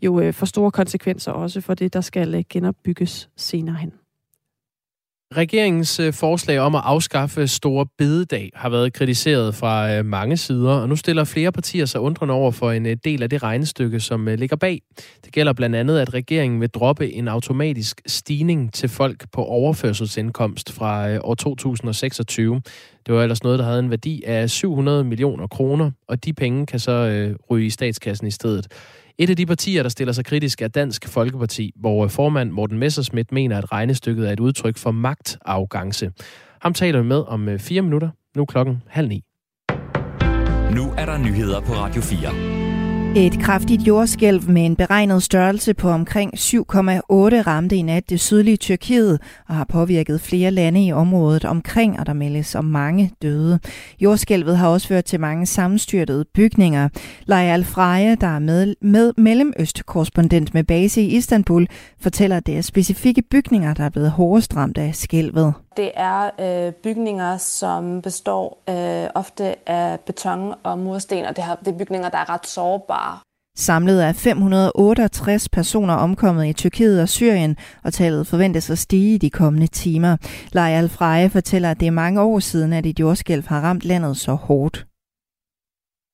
[0.02, 3.97] jo øh, får store konsekvenser også for det, der skal øh, genopbygges senere hen.
[5.36, 10.72] Regeringens øh, forslag om at afskaffe store bededag har været kritiseret fra øh, mange sider,
[10.72, 14.00] og nu stiller flere partier sig undrende over for en øh, del af det regnestykke,
[14.00, 14.80] som ligger bag.
[15.24, 20.72] Det gælder blandt andet, at regeringen vil droppe en automatisk stigning til folk på overførselsindkomst
[20.72, 22.60] fra år 2026.
[23.06, 26.66] Det var ellers noget, der havde en værdi af 700 millioner kroner, og de penge
[26.66, 28.66] kan så ryge i statskassen i stedet.
[29.20, 33.32] Et af de partier, der stiller sig kritisk, er Dansk Folkeparti, hvor formand Morten Messerschmidt
[33.32, 36.10] mener, at regnestykket er et udtryk for magtafgangse.
[36.62, 38.10] Ham taler vi med om øh, fire minutter.
[38.36, 39.22] Nu klokken halv ni.
[40.74, 42.57] Nu er der nyheder på Radio 4.
[43.16, 46.50] Et kraftigt jordskælv med en beregnet størrelse på omkring 7,8
[47.10, 52.06] ramte i nat det sydlige Tyrkiet og har påvirket flere lande i området omkring, og
[52.06, 53.58] der meldes om mange døde.
[54.00, 56.88] Jordskælvet har også ført til mange sammenstyrtede bygninger.
[57.26, 61.66] Leia Al-Freje, der er med, med mellemøstkorrespondent med base i Istanbul,
[62.00, 65.54] fortæller, at det er specifikke bygninger, der er blevet hårdest ramt af skælvet.
[65.78, 71.54] Det er øh, bygninger, som består øh, ofte af beton og mursten, og det, har,
[71.56, 73.18] det er bygninger, der er ret sårbare.
[73.56, 79.18] Samlet er 568 personer omkommet i Tyrkiet og Syrien, og tallet forventes at stige i
[79.18, 80.16] de kommende timer.
[80.52, 84.16] Leia Alfreje fortæller, at det er mange år siden, at et jordskælv har ramt landet
[84.16, 84.86] så hårdt.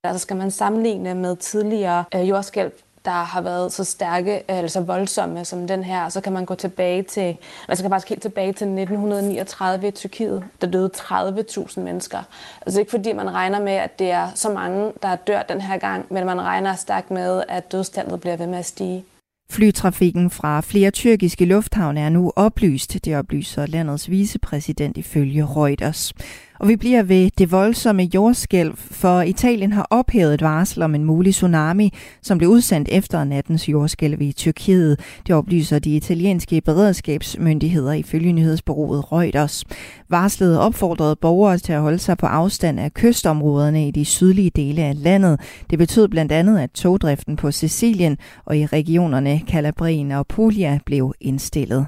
[0.05, 2.72] Altså skal man sammenligne med tidligere øh, jordskælv
[3.05, 6.45] der har været så stærke, øh, eller så voldsomme som den her, så kan man
[6.45, 7.37] gå tilbage til,
[7.69, 12.19] man skal faktisk helt tilbage til 1939 i Tyrkiet, der døde 30.000 mennesker.
[12.61, 15.79] Altså ikke fordi man regner med, at det er så mange, der dør den her
[15.79, 19.05] gang, men man regner stærkt med, at dødstallet bliver ved med at stige.
[19.51, 26.12] Flytrafikken fra flere tyrkiske lufthavne er nu oplyst, det oplyser landets vicepræsident ifølge Reuters.
[26.61, 31.05] Og vi bliver ved det voldsomme jordskælv, for Italien har ophævet et varsel om en
[31.05, 35.01] mulig tsunami, som blev udsendt efter nattens jordskælv i Tyrkiet.
[35.27, 39.64] Det oplyser de italienske beredskabsmyndigheder ifølge nyhedsbureauet Reuters.
[40.09, 44.83] Varslet opfordrede borgere til at holde sig på afstand af kystområderne i de sydlige dele
[44.83, 45.40] af landet.
[45.71, 51.14] Det betød blandt andet, at togdriften på Sicilien og i regionerne Calabrien og Puglia blev
[51.21, 51.87] indstillet.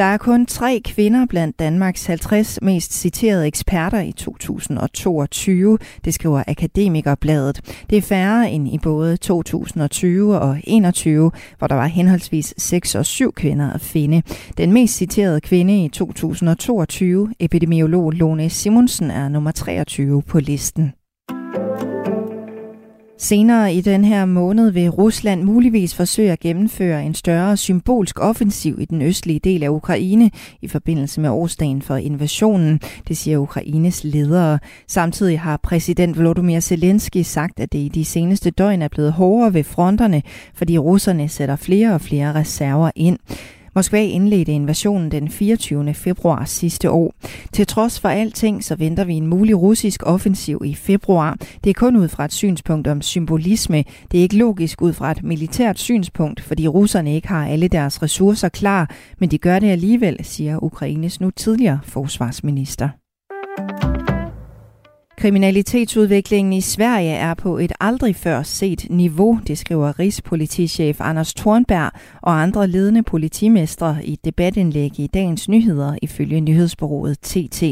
[0.00, 6.42] Der er kun tre kvinder blandt Danmarks 50 mest citerede eksperter i 2022, det skriver
[6.46, 7.84] Akademikerbladet.
[7.90, 13.06] Det er færre end i både 2020 og 2021, hvor der var henholdsvis 6 og
[13.06, 14.22] 7 kvinder at finde.
[14.58, 20.92] Den mest citerede kvinde i 2022, epidemiolog Lone Simonsen, er nummer 23 på listen.
[23.22, 28.80] Senere i den her måned vil Rusland muligvis forsøge at gennemføre en større symbolsk offensiv
[28.80, 30.30] i den østlige del af Ukraine
[30.62, 34.58] i forbindelse med årsdagen for invasionen, det siger Ukraines ledere.
[34.88, 39.54] Samtidig har præsident Volodymyr Zelensky sagt, at det i de seneste døgn er blevet hårdere
[39.54, 40.22] ved fronterne,
[40.54, 43.18] fordi russerne sætter flere og flere reserver ind.
[43.74, 45.94] Moskva indledte invasionen den 24.
[45.94, 47.14] februar sidste år.
[47.52, 51.36] Til trods for alting, så venter vi en mulig russisk offensiv i februar.
[51.64, 53.84] Det er kun ud fra et synspunkt om symbolisme.
[54.12, 58.02] Det er ikke logisk ud fra et militært synspunkt, fordi russerne ikke har alle deres
[58.02, 62.88] ressourcer klar, men de gør det alligevel, siger Ukraines nu tidligere forsvarsminister.
[65.20, 71.90] Kriminalitetsudviklingen i Sverige er på et aldrig før set niveau, det skriver Rigspolitichef Anders Thornberg
[72.22, 77.62] og andre ledende politimestre i et debatindlæg i dagens nyheder ifølge nyhedsbureauet TT.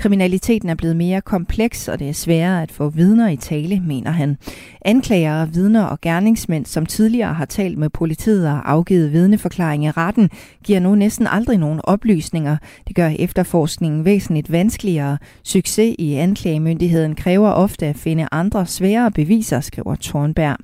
[0.00, 4.10] Kriminaliteten er blevet mere kompleks, og det er sværere at få vidner i tale, mener
[4.10, 4.36] han.
[4.84, 10.30] Anklager, vidner og gerningsmænd, som tidligere har talt med politiet og afgivet vidneforklaring i retten,
[10.64, 12.56] giver nu næsten aldrig nogen oplysninger.
[12.88, 15.18] Det gør efterforskningen væsentligt vanskeligere.
[15.42, 20.56] Succes i anklagemyndigheden kræver ofte at finde andre svære beviser, skriver Thornberg.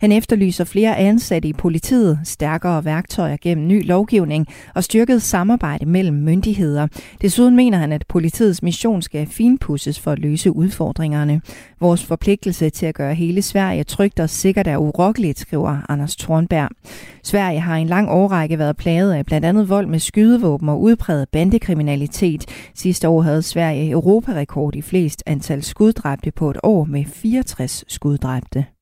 [0.00, 6.16] Han efterlyser flere ansatte i politiet, stærkere værktøjer gennem ny lovgivning og styrket samarbejde mellem
[6.16, 6.86] myndigheder.
[7.22, 11.40] Desuden mener han, at politiets mission skal finpusses for at løse udfordringerne.
[11.80, 16.68] Vores forpligtelse til at gøre hele Sverige trygt og sikkert er urokkeligt, skriver Anders Thornberg.
[17.24, 20.82] Sverige har i en lang årrække været plaget af blandt andet vold med skydevåben og
[20.82, 22.44] udpræget bandekriminalitet.
[22.74, 28.77] Sidste år havde Sverige europarekord i flest antal skuddræbte på et år med 64 skuddræbte.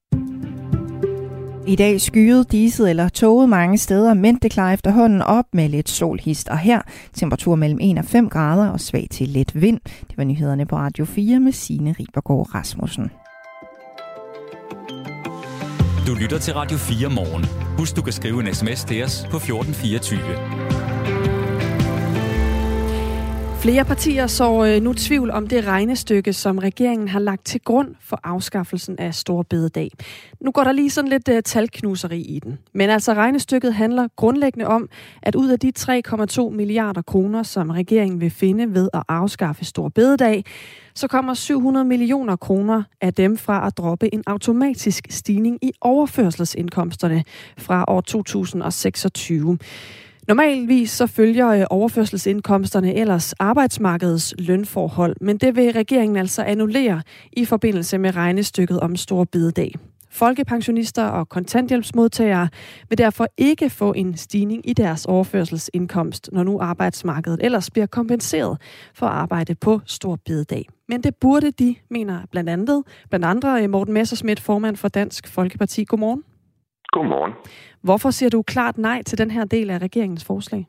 [1.68, 5.88] I dag skyet, diset eller tåget mange steder, men det klarer efterhånden op med lidt
[5.88, 6.82] sol, hist og her.
[7.14, 9.80] Temperatur mellem 1 og 5 grader og svag til let vind.
[10.08, 13.10] Det var nyhederne på Radio 4 med Signe Ribergaard Rasmussen.
[16.06, 17.44] Du lytter til Radio 4 morgen.
[17.78, 21.05] Husk, du kan skrive en sms til os på 1424.
[23.66, 27.94] Flere partier så øh, nu tvivl om det regnestykke, som regeringen har lagt til grund
[28.00, 29.90] for afskaffelsen af Stor Bededag.
[30.40, 32.58] Nu går der lige sådan lidt uh, talknuseri i den.
[32.74, 34.88] Men altså regnestykket handler grundlæggende om,
[35.22, 39.88] at ud af de 3,2 milliarder kroner, som regeringen vil finde ved at afskaffe Stor
[39.88, 40.44] Bededag,
[40.94, 47.24] så kommer 700 millioner kroner af dem fra at droppe en automatisk stigning i overførselsindkomsterne
[47.58, 49.58] fra år 2026.
[50.28, 57.44] Normalvis så følger øh, overførselsindkomsterne ellers arbejdsmarkedets lønforhold, men det vil regeringen altså annullere i
[57.44, 59.74] forbindelse med regnestykket om stor bidedag.
[60.10, 62.48] Folkepensionister og kontanthjælpsmodtagere
[62.88, 68.58] vil derfor ikke få en stigning i deres overførselsindkomst, når nu arbejdsmarkedet ellers bliver kompenseret
[68.94, 70.66] for arbejde på stor bidedag.
[70.88, 75.28] Men det burde de, mener blandt andet, blandt andre øh, Morten Messersmith, formand for Dansk
[75.28, 75.84] Folkeparti.
[75.84, 76.22] Godmorgen.
[76.92, 77.32] Godmorgen.
[77.88, 80.62] Hvorfor siger du klart nej til den her del af regeringens forslag?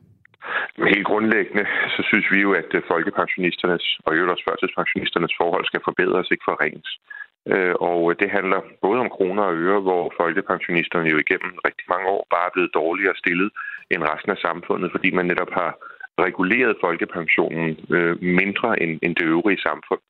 [0.94, 1.64] Helt grundlæggende,
[1.96, 6.48] så synes vi jo, at øh, folkepensionisternes og øvrigt også førtidspensionisternes forhold skal forbedres, ikke
[6.50, 6.90] forringes.
[7.52, 11.86] Øh, og øh, det handler både om kroner og øre, hvor folkepensionisterne jo igennem rigtig
[11.92, 13.50] mange år bare er blevet dårligere stillet
[13.92, 15.70] end resten af samfundet, fordi man netop har
[16.26, 17.68] reguleret folkepensionen
[18.38, 20.02] mindre end det øvrige samfund.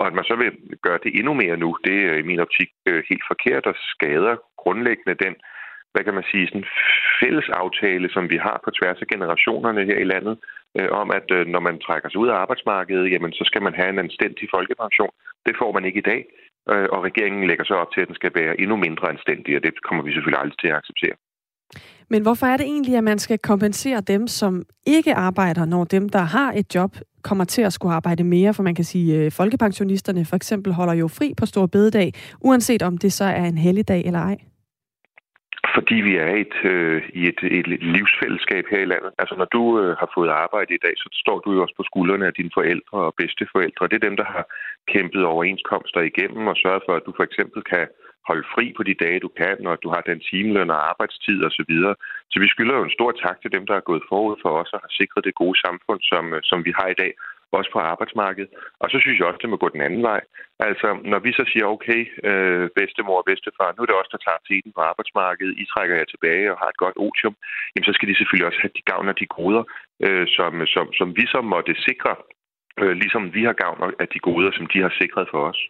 [0.00, 0.50] Og at man så vil
[0.86, 2.70] gøre det endnu mere nu, det er i min optik
[3.10, 5.34] helt forkert og skader grundlæggende den
[5.92, 6.68] hvad kan man sige, sådan
[7.20, 10.34] fælles aftale, som vi har på tværs af generationerne her i landet,
[10.78, 13.74] øh, om at øh, når man trækker sig ud af arbejdsmarkedet, jamen så skal man
[13.74, 15.14] have en anstændig folkepension.
[15.46, 16.20] Det får man ikke i dag,
[16.72, 19.62] øh, og regeringen lægger så op til, at den skal være endnu mindre anstændig, og
[19.62, 21.16] det kommer vi selvfølgelig aldrig til at acceptere.
[22.12, 26.08] Men hvorfor er det egentlig, at man skal kompensere dem, som ikke arbejder, når dem,
[26.08, 28.54] der har et job, kommer til at skulle arbejde mere?
[28.54, 32.82] For man kan sige, at folkepensionisterne for eksempel holder jo fri på stor bededag, uanset
[32.82, 34.36] om det så er en helligdag eller ej.
[35.74, 39.10] Fordi vi er et, øh, i et, et livsfællesskab her i landet.
[39.18, 41.88] Altså når du øh, har fået arbejde i dag, så står du jo også på
[41.90, 43.88] skuldrene af dine forældre og bedsteforældre.
[43.88, 44.44] Det er dem, der har
[44.92, 47.86] kæmpet overenskomster igennem og sørget for, at du for eksempel kan
[48.28, 51.50] holde fri på de dage, du kan, når du har den timeløn og arbejdstid osv.
[51.58, 51.94] Så, videre.
[52.30, 54.72] så vi skylder jo en stor tak til dem, der er gået forud for os
[54.74, 57.12] og har sikret det gode samfund, som, øh, som vi har i dag
[57.58, 58.50] også på arbejdsmarkedet.
[58.82, 60.20] Og så synes jeg også, det må gå den anden vej.
[60.68, 64.24] Altså, når vi så siger, okay, øh, bedstemor og bedstefar, nu er det også der
[64.26, 67.34] tager tiden på arbejdsmarkedet, I trækker jer tilbage og har et godt otium,
[67.72, 69.64] jamen så skal de selvfølgelig også have de gavn og de goder,
[70.04, 72.12] øh, som, som, som vi så måtte sikre,
[72.82, 75.60] øh, ligesom vi har gavn af de goder, som de har sikret for os.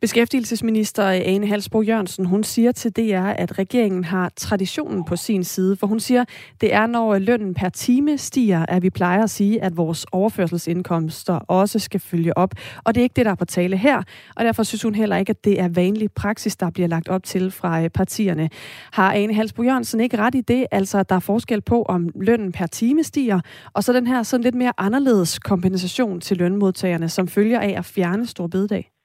[0.00, 5.76] Beskæftigelsesminister Ane Halsbro Jørgensen, hun siger til DR, at regeringen har traditionen på sin side,
[5.76, 6.24] for hun siger,
[6.60, 10.06] det er når øh, lønnen per time stiger, at vi plejer at sige, at vores
[10.12, 12.54] overførselsindkomster også skal følge op.
[12.84, 14.02] Og det er ikke det, der er på tale her,
[14.36, 17.24] og derfor synes hun heller ikke, at det er vanlig praksis, der bliver lagt op
[17.24, 18.50] til fra øh, partierne.
[18.92, 22.08] Har Ane Halsbro Jørgensen ikke ret i det, altså at der er forskel på, om
[22.20, 23.40] lønnen per time stiger,
[23.72, 27.84] og så den her sådan lidt mere anderledes kompensation til lønmodtagerne, som følger af at
[27.84, 28.95] fjerne stor bededag?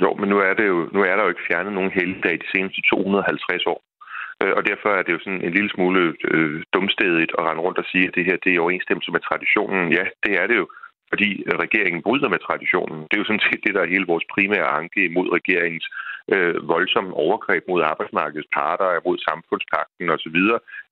[0.00, 2.52] Jo, men nu er, det jo, nu er der jo ikke fjernet nogen helligdag de
[2.54, 3.80] seneste 250 år.
[4.42, 7.78] Øh, og derfor er det jo sådan en lille smule øh, dumstedigt at rende rundt
[7.78, 9.92] og sige, at det her det er i overensstemmelse med traditionen.
[9.98, 10.66] Ja, det er det jo,
[11.12, 11.30] fordi
[11.64, 12.98] regeringen bryder med traditionen.
[13.06, 15.86] Det er jo sådan set det, der er hele vores primære anke imod regeringens
[16.34, 20.38] øh, voldsomme overgreb mod arbejdsmarkedets parter, mod samfundspakten osv.,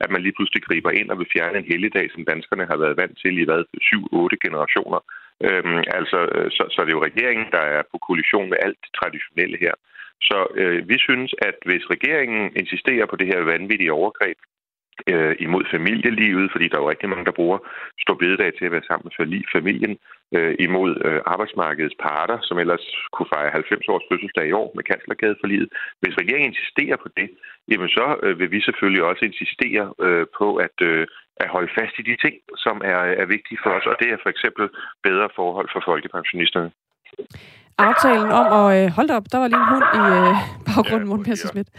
[0.03, 2.97] at man lige pludselig griber ind og vil fjerne en helligdag, som danskerne har været
[3.03, 5.01] vant til i hvad, 7-8 generationer.
[5.47, 8.79] Øhm, altså, øh, så, så det er jo regeringen, der er på kollision med alt
[8.85, 9.75] det traditionelle her.
[10.29, 14.39] Så øh, vi synes, at hvis regeringen insisterer på det her vanvittige overgreb
[15.13, 17.59] øh, imod familielivet, fordi der er jo rigtig mange, der bruger
[18.05, 19.99] stor bededag til at være sammen med familien,
[20.37, 24.85] øh, imod øh, arbejdsmarkedets parter, som ellers kunne fejre 90 års fødselsdag i år med
[24.91, 25.69] kanslergade for livet.
[26.01, 27.29] Hvis regeringen insisterer på det,
[27.71, 31.07] jamen så øh, vil vi selvfølgelig også insistere øh, på at, øh,
[31.37, 34.19] at holde fast i de ting, som er, er vigtige for os, og det er
[34.23, 34.69] for eksempel
[35.03, 36.71] bedre forhold for folkepensionisterne.
[37.79, 38.85] Aftalen om at...
[38.85, 40.35] Øh, hold op, der var lige en hund i øh,
[40.67, 41.71] baggrunden, Morten Messersmith.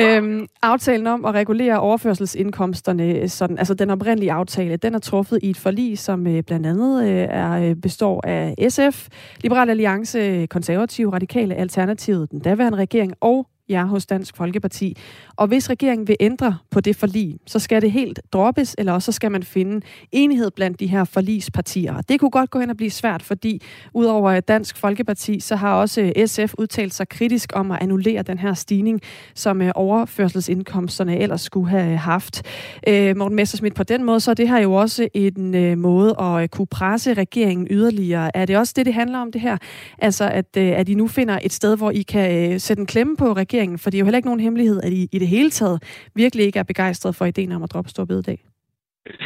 [0.00, 5.50] Øhm, aftalen om at regulere overførselsindkomsterne, sådan, altså den oprindelige aftale, den er truffet i
[5.50, 9.08] et forlig, som øh, blandt andet øh, er, består af SF,
[9.42, 14.96] Liberal Alliance, Konservative, Radikale, Alternativet, den daværende regering og jer hos Dansk Folkeparti.
[15.36, 19.06] Og hvis regeringen vil ændre på det forlig, så skal det helt droppes, eller også
[19.06, 21.94] så skal man finde enighed blandt de her forligspartier.
[21.94, 23.62] Og det kunne godt gå hen og blive svært, fordi
[23.94, 28.54] udover Dansk Folkeparti, så har også SF udtalt sig kritisk om at annullere den her
[28.54, 29.00] stigning,
[29.34, 32.42] som øh, overførselsindkomsterne ellers skulle have øh, haft.
[32.88, 36.14] Øh, Morten Messersmith, på den måde, så er det her jo også en øh, måde
[36.20, 38.36] at øh, kunne presse regeringen yderligere.
[38.36, 39.58] Er det også det, det handler om det her?
[39.98, 43.32] Altså, at, at I nu finder et sted, hvor I kan sætte en klemme på
[43.32, 46.08] regeringen, for det er jo heller ikke nogen hemmelighed, at I i det hele taget
[46.14, 48.38] virkelig ikke er begejstret for ideen om at droppe stor bededag.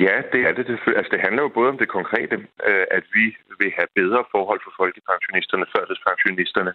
[0.07, 0.65] Ja, det er det.
[0.99, 2.37] Altså, det handler jo både om det konkrete,
[2.69, 3.27] øh, at vi
[3.61, 6.73] vil have bedre forhold for folkepensionisterne, førtidspensionisterne,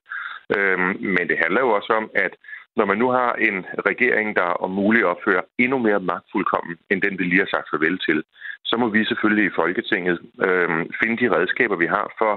[0.55, 2.33] øhm, men det handler jo også om, at
[2.77, 3.57] når man nu har en
[3.89, 7.97] regering, der om muligt opfører endnu mere magtfuldkommen, end den vi lige har sagt farvel
[8.07, 8.23] til,
[8.69, 10.15] så må vi selvfølgelig i Folketinget
[10.47, 10.69] øh,
[10.99, 12.33] finde de redskaber, vi har for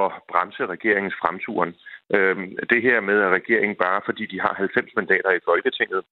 [0.00, 1.74] at bremse regeringens fremturen.
[2.14, 6.02] Øhm, det her med, at regeringen bare fordi de har 90 mandater i Folketinget,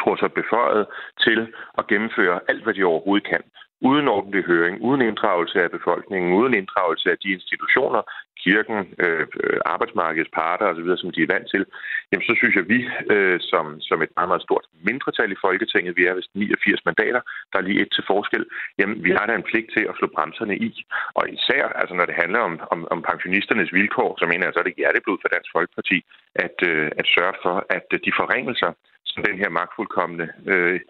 [0.00, 0.86] tror sig beføjet
[1.24, 3.42] til at gennemføre alt, hvad de overhovedet kan
[3.88, 8.02] uden ordentlig høring, uden inddragelse af befolkningen, uden inddragelse af de institutioner,
[8.44, 11.62] kirken, øh, øh arbejdsmarkedets parter osv., som de er vant til,
[12.10, 12.80] jamen så synes jeg, at vi
[13.14, 17.20] øh, som, som et meget, meget stort mindretal i Folketinget, vi er vist 89 mandater,
[17.50, 18.44] der er lige et til forskel,
[18.78, 20.70] jamen vi har da en pligt til at slå bremserne i.
[21.18, 24.60] Og især, altså når det handler om, om, om pensionisternes vilkår, så mener jeg, så
[24.60, 25.98] er det hjerteblod for Dansk Folkeparti
[26.46, 28.70] at, øh, at sørge for, at de forringelser,
[29.10, 30.80] som den her magtfuldkommende øh,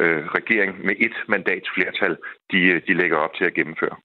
[0.00, 2.16] øh, regering med et mandats flertal,
[2.52, 3.96] de, øh, de lægger op til at gennemføre.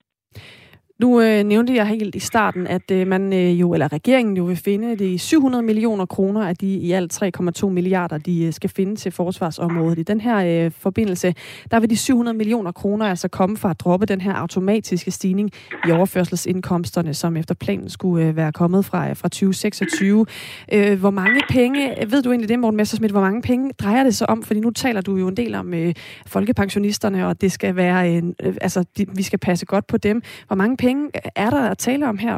[1.00, 4.44] Nu øh, nævnte jeg helt i starten, at øh, man øh, jo, eller regeringen jo
[4.44, 7.24] vil finde de 700 millioner kroner af de i alt
[7.64, 10.00] 3,2 milliarder, de øh, skal finde til forsvarsområdet.
[10.00, 11.34] I den her øh, forbindelse,
[11.72, 15.52] der vil de 700 millioner kroner altså komme fra at droppe den her automatiske stigning
[15.88, 20.26] i overførselsindkomsterne, som efter planen skulle øh, være kommet fra, øh, fra 2026.
[20.74, 24.16] Øh, hvor mange penge, ved du egentlig det, Morten Messersmith, hvor mange penge drejer det
[24.16, 24.44] sig om?
[24.44, 25.94] Fordi nu taler du jo en del om øh,
[26.26, 30.22] folkepensionisterne, og det skal være, øh, altså de, vi skal passe godt på dem.
[30.48, 32.36] Hvor mange penge penge er der at tale om her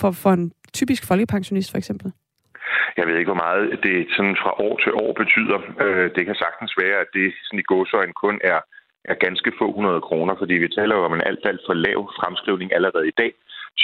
[0.00, 2.08] for, for en typisk folkepensionist for eksempel?
[2.96, 5.58] Jeg ved ikke, hvor meget det sådan fra år til år betyder.
[5.84, 8.60] Øh, det kan sagtens være, at det sådan i gåsøjne kun er,
[9.04, 12.00] er ganske få hundrede kroner, fordi vi taler jo om en alt, alt for lav
[12.18, 13.32] fremskrivning allerede i dag,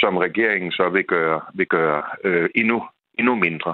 [0.01, 2.77] som regeringen så vil gøre, vil gøre øh, endnu
[3.19, 3.73] endnu mindre.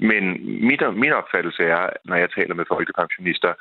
[0.00, 0.22] Men
[0.68, 3.52] mit, min opfattelse er, når jeg taler med folkepensionister,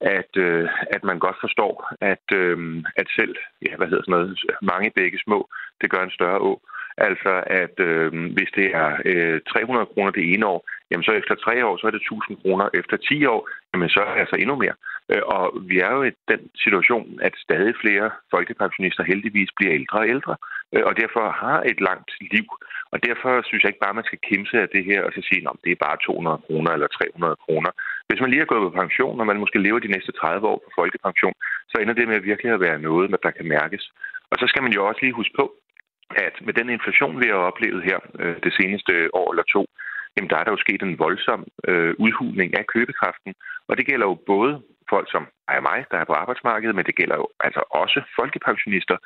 [0.00, 2.58] at, øh, at man godt forstår, at, øh,
[2.96, 3.36] at selv
[3.66, 5.48] ja, hvad hedder sådan noget, mange begge små,
[5.80, 6.60] det gør en større å.
[7.08, 10.60] Altså, at øh, hvis det er øh, 300 kroner det ene år,
[10.90, 12.68] jamen så efter tre år, så er det 1000 kroner.
[12.74, 14.76] Efter 10 år, jamen så er det altså endnu mere.
[15.12, 19.98] Øh, og vi er jo i den situation, at stadig flere folkepensionister heldigvis bliver ældre
[19.98, 22.46] og ældre, øh, Øh, og derfor har et langt liv.
[22.92, 25.20] Og derfor synes jeg ikke bare, at man skal kimse af det her og så
[25.28, 27.70] sige, at det er bare 200 kroner eller 300 kroner.
[28.08, 30.58] Hvis man lige er gået på pension, og man måske lever de næste 30 år
[30.64, 31.34] på folkepension,
[31.70, 33.84] så ender det med virkelig at være noget, der kan mærkes.
[34.30, 35.46] Og så skal man jo også lige huske på,
[36.26, 39.62] at med den inflation, vi har oplevet her øh, det seneste år eller to,
[40.18, 43.32] jamen der er der jo sket en voldsom øh, udhulning af købekraften.
[43.68, 44.52] Og det gælder jo både
[44.92, 45.24] folk som
[45.56, 48.96] er mig, der er på arbejdsmarkedet, men det gælder jo altså også folkepensionister.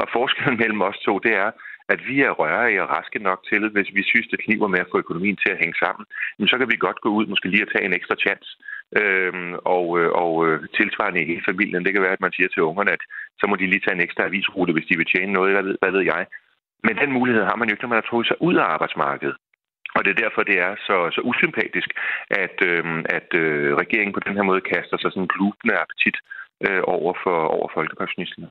[0.00, 1.50] Og forskellen mellem os to, det er,
[1.92, 4.90] at vi er rørige og raske nok til, hvis vi synes, det kniver med at
[4.90, 6.04] få økonomien til at hænge sammen,
[6.34, 8.50] jamen, så kan vi godt gå ud måske lige at tage en ekstra chance.
[9.00, 12.48] Øhm, og øh, og øh, tilsvarende i hele familien, det kan være, at man siger
[12.48, 13.02] til ungerne, at
[13.40, 15.76] så må de lige tage en ekstra avisrute, hvis de vil tjene noget, hvad ved,
[15.82, 16.26] hvad ved jeg.
[16.86, 19.36] Men den mulighed har man jo ikke, når man har trukket sig ud af arbejdsmarkedet.
[19.96, 21.88] Og det er derfor, det er så, så usympatisk,
[22.44, 22.84] at, øh,
[23.18, 26.16] at øh, regeringen på den her måde kaster sig sådan en glubende appetit
[26.66, 28.48] øh, over, for, over folkepensionisterne.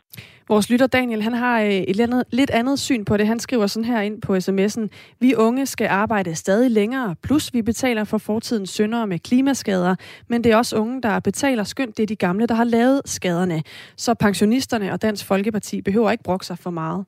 [0.47, 3.27] Vores lytter Daniel, han har øh, et andet, lidt andet syn på det.
[3.27, 4.87] Han skriver sådan her ind på sms'en.
[5.19, 9.95] Vi unge skal arbejde stadig længere, plus vi betaler for fortidens syndere med klimaskader,
[10.29, 11.97] men det er også unge, der betaler skønt.
[11.97, 13.63] Det er de gamle, der har lavet skaderne.
[13.97, 17.05] Så pensionisterne og Dansk Folkeparti behøver ikke brokke sig for meget.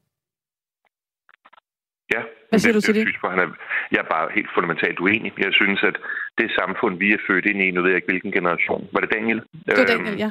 [2.13, 2.21] Ja,
[2.53, 3.03] Hvad siger det, du til det?
[3.07, 3.49] Synes, han er,
[3.93, 5.31] jeg er bare helt fundamentalt uenig.
[5.45, 5.95] Jeg synes, at
[6.39, 8.81] det samfund, vi er født ind i, nu ved jeg ikke, hvilken generation.
[8.93, 9.39] Var det Daniel?
[9.65, 10.29] Det var Daniel, ja.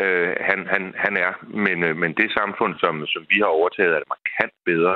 [0.00, 1.32] Øh, han, han, han er,
[1.66, 4.94] men, øh, men det samfund, som, som vi har overtaget, er markant bedre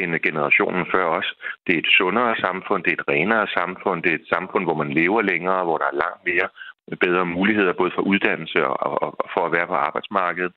[0.00, 1.28] end generationen før os.
[1.66, 4.78] Det er et sundere samfund, det er et renere samfund, det er et samfund, hvor
[4.82, 6.48] man lever længere, hvor der er langt mere
[7.04, 10.52] bedre muligheder, både for uddannelse og, og, og for at være på arbejdsmarkedet.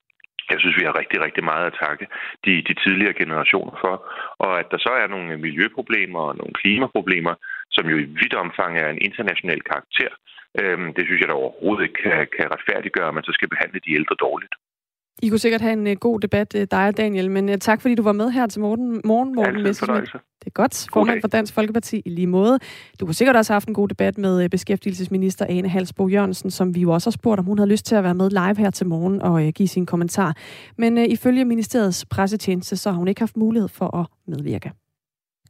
[0.54, 2.06] Jeg synes, vi har rigtig, rigtig meget at takke
[2.46, 3.96] de, de tidligere generationer for.
[4.46, 7.36] Og at der så er nogle miljøproblemer og nogle klimaproblemer,
[7.76, 10.12] som jo i vidt omfang er en international karakter,
[10.60, 13.80] øhm, det synes jeg da overhovedet ikke kan, kan retfærdiggøre, at man så skal behandle
[13.86, 14.56] de ældre dårligt.
[15.22, 17.82] I kunne sikkert have en uh, god debat, uh, dig og Daniel, men uh, tak
[17.82, 20.10] fordi du var med her til morgen, morgen Morten Messerschmidt.
[20.14, 20.88] Det det godt.
[20.94, 22.60] Formand for Dansk Folkeparti i lige måde.
[23.00, 26.76] Du har sikkert også haft en god debat med øh, beskæftigelsesminister Ane Halsbo Jørgensen, som
[26.76, 28.70] vi jo også har spurgt, om hun havde lyst til at være med live her
[28.70, 30.36] til morgen og øh, give sin kommentar.
[30.78, 34.72] Men øh, ifølge ministeriets pressetjeneste, så har hun ikke haft mulighed for at medvirke.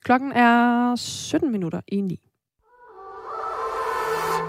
[0.03, 2.20] Klokken er 17 minutter i 9.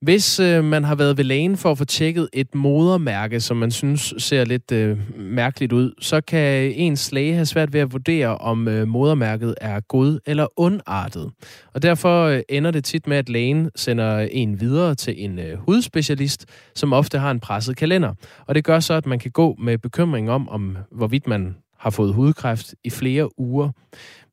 [0.00, 3.70] Hvis øh, man har været ved lægen for at få tjekket et modermærke, som man
[3.70, 8.38] synes ser lidt øh, mærkeligt ud, så kan ens læge have svært ved at vurdere,
[8.38, 11.30] om øh, modermærket er god eller ondartet.
[11.74, 15.58] Og derfor øh, ender det tit med, at lægen sender en videre til en øh,
[15.58, 18.14] hudspecialist, som ofte har en presset kalender.
[18.46, 21.90] Og det gør så, at man kan gå med bekymring om, om hvorvidt man har
[21.90, 23.70] fået hudkræft i flere uger.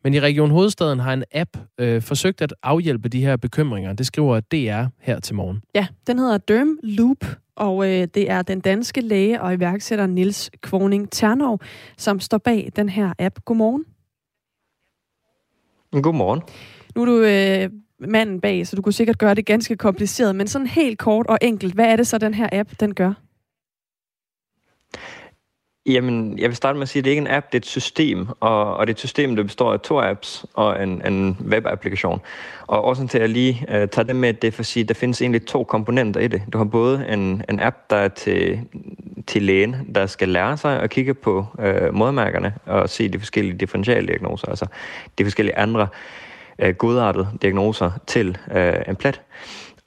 [0.04, 3.94] Men i Region Hovedstaden har en app øh, forsøgt at afhjælpe de her bekymringer.
[3.94, 5.62] Det skriver DR her til morgen.
[5.76, 7.26] Ja, den hedder Derm Loop,
[7.56, 11.60] og øh, det er den danske læge og iværksætter Nils Kvorning Ternov,
[11.98, 13.40] som står bag den her app.
[13.46, 13.86] Godmorgen.
[16.02, 16.42] Godmorgen.
[16.96, 17.80] Nu er du øh,
[18.10, 21.38] manden bag, så du kunne sikkert gøre det ganske kompliceret, men sådan helt kort og
[21.42, 23.14] enkelt, hvad er det så, den her app den gør?
[25.86, 27.60] Jamen, jeg vil starte med at sige, at det ikke er en app, det er
[27.60, 31.08] et system, og, og det er et system, der består af to apps og en,
[31.08, 32.22] en webapplikation.
[32.68, 34.82] Og også til at lige øh, uh, tage det med, det er for at sige,
[34.82, 36.42] at der findes egentlig to komponenter i det.
[36.54, 38.60] Du har både en, en app, der er til,
[39.28, 43.58] til lægen, der skal lære sig at kigge på uh, modmærkerne og se de forskellige
[43.58, 44.66] differentialdiagnoser, altså
[45.18, 45.88] de forskellige andre
[46.64, 49.22] uh, godartede diagnoser til uh, en plet.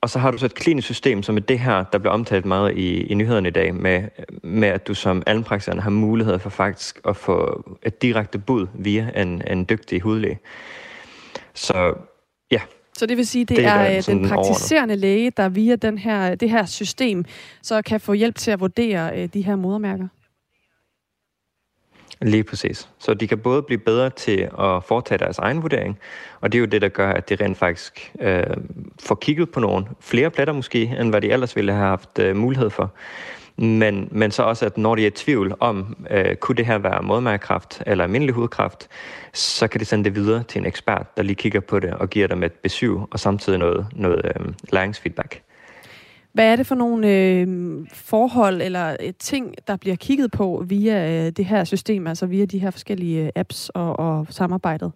[0.00, 2.44] Og så har du så et klinisk system, som er det her, der bliver omtalt
[2.44, 4.02] meget i, i nyhederne i dag, med,
[4.42, 9.10] med at du som almenpraktiserende har mulighed for faktisk at få et direkte bud via
[9.16, 10.38] en, en dygtig hudlæge.
[11.54, 11.94] Så
[12.50, 12.60] ja.
[12.98, 14.98] Så det vil sige, det, det er, er den praktiserende overordnet.
[14.98, 17.24] læge, der via den her, det her system,
[17.62, 20.08] så kan få hjælp til at vurdere øh, de her modermærker?
[22.22, 22.88] Lige præcis.
[22.98, 25.98] Så de kan både blive bedre til at foretage deres egen vurdering,
[26.40, 28.42] og det er jo det, der gør, at de rent faktisk øh,
[29.00, 32.36] får kigget på nogle flere pletter måske, end hvad de ellers ville have haft øh,
[32.36, 32.92] mulighed for.
[33.58, 36.78] Men, men så også, at når de er i tvivl om, øh, kunne det her
[36.78, 38.88] være modmærkekræft eller almindelig hudkræft,
[39.32, 42.10] så kan de sende det videre til en ekspert, der lige kigger på det og
[42.10, 45.42] giver dem et besøg og samtidig noget, noget øh, læringsfeedback.
[46.36, 47.48] Hvad er det for nogle øh,
[47.92, 52.44] forhold eller øh, ting, der bliver kigget på via øh, det her system, altså via
[52.44, 54.92] de her forskellige øh, apps og, og samarbejdet?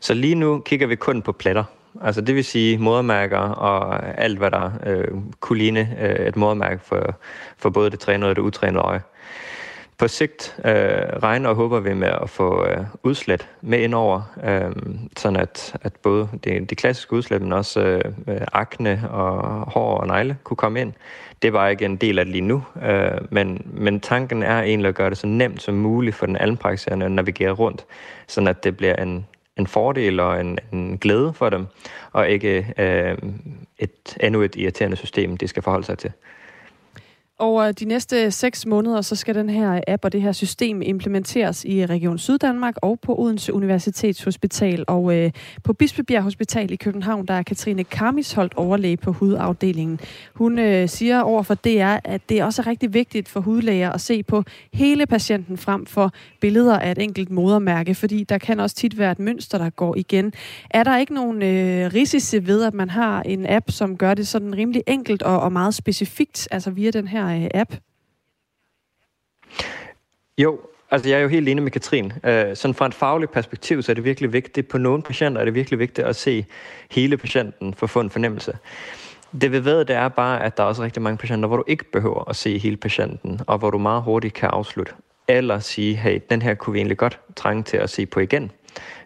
[0.00, 1.64] Så lige nu kigger vi kun på pletter.
[2.00, 5.08] Altså det vil sige modermærker og alt, hvad der øh,
[5.40, 7.20] kunne ligne øh, et modermærke for,
[7.56, 9.00] for både det trænede og det utrænede øje.
[9.98, 10.72] På sigt øh,
[11.22, 14.72] regner og håber vi med at få øh, udslæt med indover, øh,
[15.16, 17.80] sådan at, at både de, de klassiske udslæt, men også
[18.28, 19.40] øh, akne og
[19.72, 20.92] hår og negle kunne komme ind.
[21.42, 24.88] Det var ikke en del af det lige nu, øh, men, men tanken er egentlig
[24.88, 27.84] at gøre det så nemt som muligt for den almenpraktiserende at navigere rundt,
[28.26, 29.26] sådan at det bliver en,
[29.56, 31.66] en fordel og en, en glæde for dem,
[32.12, 33.18] og ikke øh,
[33.78, 36.12] et endnu et irriterende system, de skal forholde sig til.
[37.38, 41.64] Over de næste seks måneder, så skal den her app og det her system implementeres
[41.64, 44.84] i øh, Region Syddanmark og på Odense Universitetshospital.
[44.86, 45.30] Og øh,
[45.64, 50.00] på Bispebjerg Hospital i København, der er Katrine Karmisholdt overlæge på hudafdelingen.
[50.34, 54.00] Hun øh, siger over for DR, at det også er rigtig vigtigt for hudlæger at
[54.00, 58.76] se på hele patienten frem for billeder af et enkelt modermærke, fordi der kan også
[58.76, 60.32] tit være et mønster, der går igen.
[60.70, 64.28] Er der ikke nogen øh, risici ved, at man har en app, som gør det
[64.28, 67.74] sådan rimelig enkelt og, og meget specifikt, altså via den her her øh, app?
[70.38, 70.60] Jo,
[70.90, 72.06] altså jeg er jo helt enig med Katrin.
[72.06, 74.68] Uh, sådan fra et fagligt perspektiv, så er det virkelig vigtigt.
[74.68, 76.46] På nogle patienter er det virkelig vigtigt at se
[76.90, 78.58] hele patienten for at få en fornemmelse.
[79.40, 81.64] Det vi ved, det er bare, at der er også rigtig mange patienter, hvor du
[81.66, 84.92] ikke behøver at se hele patienten, og hvor du meget hurtigt kan afslutte.
[85.28, 88.50] Eller sige, hey, den her kunne vi egentlig godt trænge til at se på igen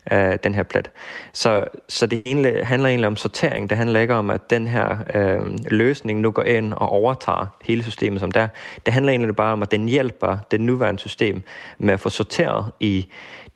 [0.07, 0.91] af den her plet.
[1.33, 3.71] Så, så det egentlig, handler egentlig om sortering.
[3.71, 5.41] Det handler ikke om, at den her øh,
[5.71, 8.49] løsning nu går ind og overtager hele systemet som der.
[8.87, 11.43] Det handler egentlig bare om, at den hjælper det nuværende system
[11.79, 13.09] med at få sorteret i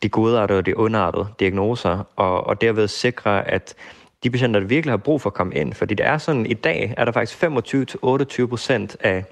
[0.03, 3.75] de godartede og de ondartede diagnoser, og, og derved sikre, at
[4.23, 6.55] de patienter, der virkelig har brug for at komme ind, fordi det er sådan, i
[6.55, 9.25] dag er der faktisk 25-28 procent af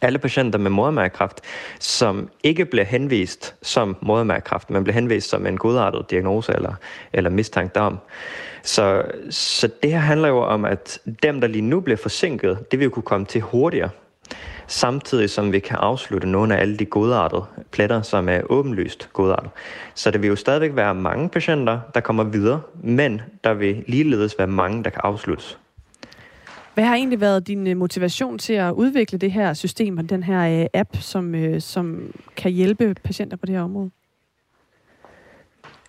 [0.00, 1.40] alle patienter med modermærkræft,
[1.80, 6.74] som ikke bliver henvist som modermærkræft, men bliver henvist som en godartet diagnose eller,
[7.12, 7.98] eller mistanke derom.
[8.62, 12.78] Så, så det her handler jo om, at dem, der lige nu bliver forsinket, det
[12.78, 13.90] vil jo kunne komme til hurtigere,
[14.66, 19.50] samtidig som vi kan afslutte nogle af alle de godartede pletter, som er åbenlyst godartet.
[19.94, 24.34] Så det vil jo stadigvæk være mange patienter, der kommer videre, men der vil ligeledes
[24.38, 25.58] være mange, der kan afsluttes.
[26.74, 30.22] Hvad har egentlig været din øh, motivation til at udvikle det her system og den
[30.22, 33.90] her øh, app, som, øh, som kan hjælpe patienter på det her område?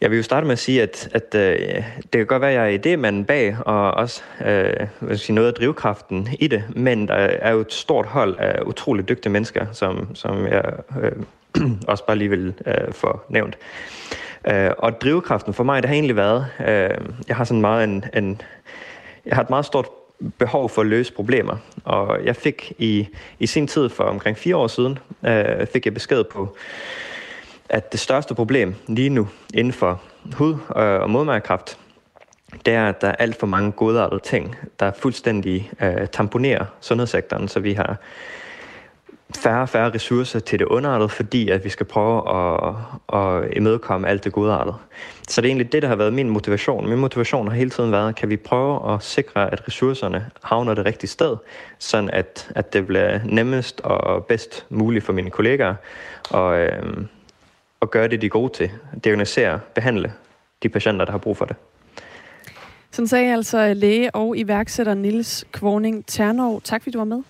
[0.02, 2.56] Jeg vil jo starte med at sige, at, at øh, det kan godt være, at
[2.56, 7.08] jeg er idémanden bag, og også øh, vil sige, noget af drivkraften i det, men
[7.08, 11.12] der er jo et stort hold af utroligt dygtige mennesker, som, som jeg øh,
[11.88, 13.58] også bare lige vil øh, få nævnt.
[14.52, 18.06] Øh, og drivkraften for mig, det har egentlig været, øh, jeg har sådan meget en,
[18.14, 18.42] en
[19.26, 19.86] jeg har et meget stort
[20.38, 21.58] behov for at løse problemer.
[21.84, 23.08] Og jeg fik i,
[23.40, 26.58] i sin tid for omkring fire år siden, øh, fik jeg besked på,
[27.70, 30.02] at det største problem lige nu inden for
[30.36, 31.78] hud- øh, og modmærkekræft,
[32.66, 37.48] det er, at der er alt for mange godartede ting, der fuldstændig øh, tamponerer sundhedssektoren,
[37.48, 37.98] så vi har
[39.36, 42.76] færre og færre ressourcer til det underartet, fordi at vi skal prøve at,
[43.14, 44.76] at imødekomme alt det godartede.
[45.28, 46.90] Så det er egentlig det, der har været min motivation.
[46.90, 50.86] Min motivation har hele tiden været, kan vi prøve at sikre, at ressourcerne havner det
[50.86, 51.38] rigtige sted,
[51.80, 55.76] sådan at, at det bliver nemmest og bedst muligt for mine kollegaer
[56.34, 57.06] at, øh,
[57.82, 58.72] at gøre det, de er gode til.
[59.04, 60.14] Diagnosere, behandle
[60.64, 61.56] de patienter, der har brug for det.
[62.92, 66.62] Sådan sagde altså læge og iværksætter Nils Kvorning Ternov.
[66.62, 67.24] Tak fordi du var med.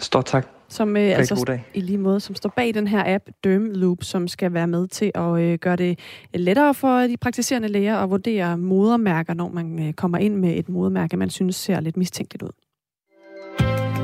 [0.00, 0.46] Stort tak.
[0.68, 1.64] Som øh, altså, god dag.
[1.74, 4.88] i lige måde, som står bag den her app, Derm Loop, som skal være med
[4.88, 5.98] til at øh, gøre det
[6.34, 10.68] lettere for de praktiserende læger at vurdere modermærker, når man øh, kommer ind med et
[10.68, 12.50] modermærke, man synes ser lidt mistænkeligt ud.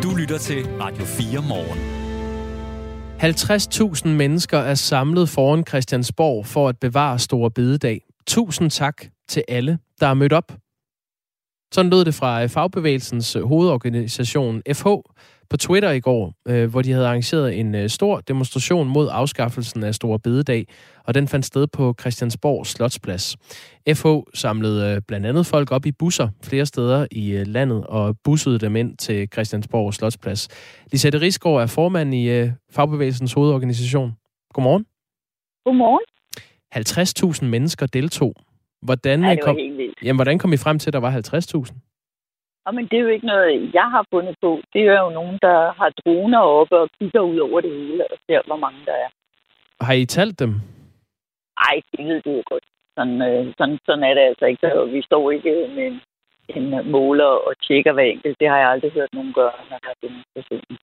[0.03, 1.79] Du lytter til Radio 4 morgen.
[3.21, 8.01] 50.000 mennesker er samlet foran Christiansborg for at bevare Store Bededag.
[8.27, 10.53] Tusind tak til alle, der er mødt op.
[11.73, 14.87] Sådan lød det fra fagbevægelsens hovedorganisation FH,
[15.51, 19.83] på Twitter i går, øh, hvor de havde arrangeret en øh, stor demonstration mod afskaffelsen
[19.83, 20.67] af Store Bededag,
[21.05, 23.37] og den fandt sted på Christiansborg Slotsplads.
[23.95, 28.17] FH samlede øh, blandt andet folk op i busser flere steder i øh, landet og
[28.25, 30.49] bussede dem ind til Christiansborg Slotsplads.
[30.93, 34.13] Lisette Risgaard er formand i øh, Fagbevægelsens hovedorganisation.
[34.55, 34.87] Godmorgen.
[35.65, 36.03] Godmorgen.
[36.75, 38.35] 50.000 mennesker deltog.
[38.83, 39.57] Hvordan, ja, kom,
[40.03, 41.96] jamen, hvordan kom I frem til, at der var 50.000?
[42.67, 44.51] Og men det er jo ikke noget, jeg har fundet på.
[44.73, 48.19] Det er jo nogen, der har droner oppe og kigger ud over det hele og
[48.27, 49.09] ser, hvor mange der er.
[49.81, 50.53] Har I talt dem?
[51.63, 52.67] Nej, det ved du jo godt.
[52.97, 54.61] Sådan, øh, sådan, sådan er det altså ikke.
[54.61, 56.01] Så vi står ikke med en,
[56.57, 58.37] en måler og tjekker hver enkelt.
[58.41, 60.77] Det har jeg aldrig hørt nogen gøre, når der er demonstrationen.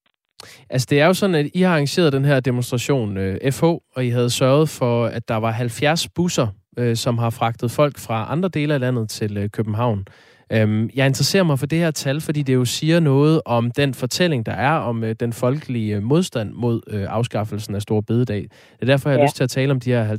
[0.69, 3.63] Altså, det er jo sådan, at I har arrangeret den her demonstration, øh, FH,
[3.95, 7.99] og I havde sørget for, at der var 70 busser, øh, som har fragtet folk
[7.99, 10.05] fra andre dele af landet til øh, København.
[10.51, 13.93] Øhm, jeg interesserer mig for det her tal, fordi det jo siger noget om den
[13.93, 18.41] fortælling, der er om øh, den folkelige modstand mod øh, afskaffelsen af Store Bededag.
[18.41, 19.25] Det er derfor, jeg har ja.
[19.25, 20.17] lyst til at tale om de her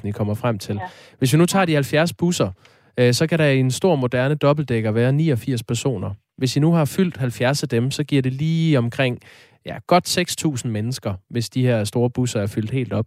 [0.00, 0.74] 50.000, I kommer frem til.
[0.74, 0.80] Ja.
[1.18, 2.50] Hvis vi nu tager de 70 busser,
[2.98, 6.10] øh, så kan der i en stor moderne dobbeltdækker være 89 personer.
[6.38, 9.18] Hvis I nu har fyldt 70 af dem, så giver det lige omkring
[9.66, 10.18] ja, godt
[10.64, 13.06] 6.000 mennesker, hvis de her store busser er fyldt helt op.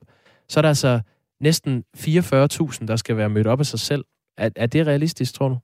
[0.49, 0.99] Så er der altså
[1.47, 4.03] næsten 44.000, der skal være mødt op af sig selv.
[4.37, 5.57] Er, er det realistisk, tror du?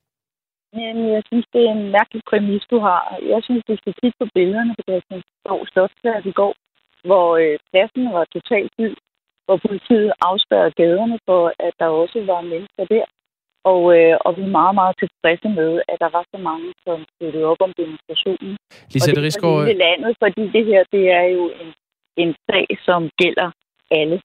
[0.82, 3.02] Jamen, jeg synes, det er en mærkelig præmis, du har.
[3.34, 6.54] Jeg synes, du skal kigge på billederne på Christiansborg Slotsplads i går,
[7.08, 9.00] hvor øh, pladsen var totalt fyldt,
[9.46, 13.06] hvor politiet afspærrede gaderne for, at der også var mennesker der.
[13.72, 16.98] Og, øh, og vi er meget, meget tilfredse med, at der var så mange, som
[17.14, 18.54] støttede op om demonstrationen.
[18.94, 19.60] Lisette Rigsgaard...
[19.60, 21.70] Og det er landet, fordi det her, det er jo en,
[22.24, 23.50] en sag, som gælder
[24.00, 24.18] alle.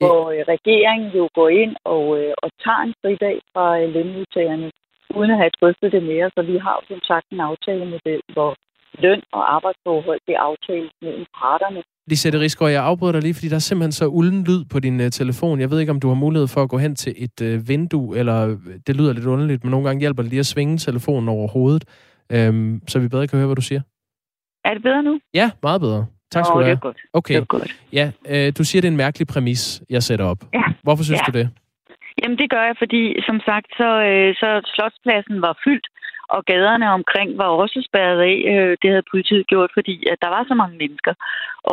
[0.00, 4.68] Hvor øh, regeringen jo går ind og, øh, og tager en fridag fra øh, lønmodtagerne
[5.18, 6.30] uden at have drøftet det mere.
[6.36, 8.50] Så vi har jo som sagt en aftalemodel, hvor
[9.04, 11.82] løn og arbejdsforhold bliver aftalt mellem parterne.
[12.06, 15.00] Lisette Rigsgaard, jeg afbryder dig lige, fordi der er simpelthen så ulden lyd på din
[15.00, 15.60] uh, telefon.
[15.60, 18.18] Jeg ved ikke, om du har mulighed for at gå hen til et uh, vindue,
[18.18, 21.48] eller det lyder lidt underligt, men nogle gange hjælper det lige at svinge telefonen over
[21.48, 21.84] hovedet,
[22.48, 23.80] um, så vi bedre kan høre, hvad du siger.
[24.64, 25.20] Er det bedre nu?
[25.34, 26.06] Ja, meget bedre.
[26.30, 26.70] Tak skal du have.
[26.70, 27.00] det er godt.
[27.12, 27.34] Okay.
[27.34, 27.72] Det er godt.
[27.92, 30.38] Ja, uh, du siger, det er en mærkelig præmis, jeg sætter op.
[30.54, 30.64] Ja.
[30.82, 31.32] Hvorfor synes ja.
[31.32, 31.50] du det?
[32.22, 35.86] Jamen det gør jeg, fordi som sagt, så, øh, så slotspladsen var fyldt,
[36.34, 38.36] og gaderne omkring var også spærret af.
[38.52, 41.14] Øh, det havde politiet gjort, fordi at der var så mange mennesker.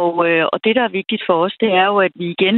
[0.03, 2.57] Og, øh, og det, der er vigtigt for os, det er jo, at vi igen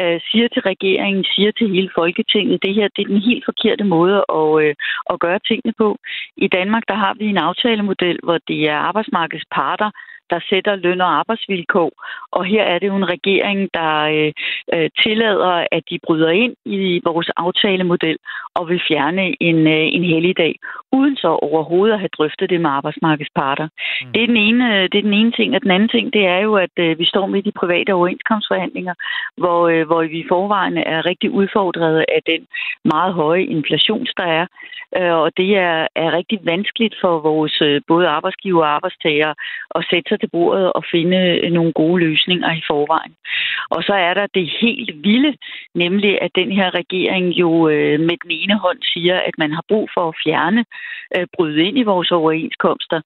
[0.00, 3.84] øh, siger til regeringen, siger til hele Folketinget, det her det er den helt forkerte
[3.84, 4.74] måde at, øh,
[5.12, 5.88] at gøre tingene på.
[6.36, 9.90] I Danmark, der har vi en aftalemodel, hvor det er arbejdsmarkedets parter,
[10.30, 11.90] der sætter løn og arbejdsvilkår.
[12.30, 14.32] Og her er det jo en regering, der øh,
[14.74, 18.18] øh, tillader, at de bryder ind i vores aftalemodel
[18.54, 20.54] og vil fjerne en, øh, en helligdag,
[20.92, 23.68] uden så overhovedet at have drøftet det med arbejdsmarkedsparter.
[23.68, 24.12] Mm.
[24.12, 26.38] Det, er den ene, det er den ene ting, og den anden ting, det er
[26.38, 28.94] jo, at øh, vi står midt i private overenskomstforhandlinger,
[29.36, 32.46] hvor, øh, hvor vi i forvejen er rigtig udfordret af den
[32.84, 34.46] meget høje inflation, der er.
[34.98, 39.34] Øh, og det er, er rigtig vanskeligt for vores øh, både arbejdsgiver og arbejdstager
[39.74, 43.14] at sætte sig til bordet og finde øh, nogle gode løsninger i forvejen.
[43.70, 45.36] Og så er der det helt vilde,
[45.74, 49.64] nemlig at den her regering jo øh, med den ene hånd siger, at man har
[49.68, 50.64] brug for at fjerne,
[51.16, 53.00] øh, bryde ind i vores overenskomster,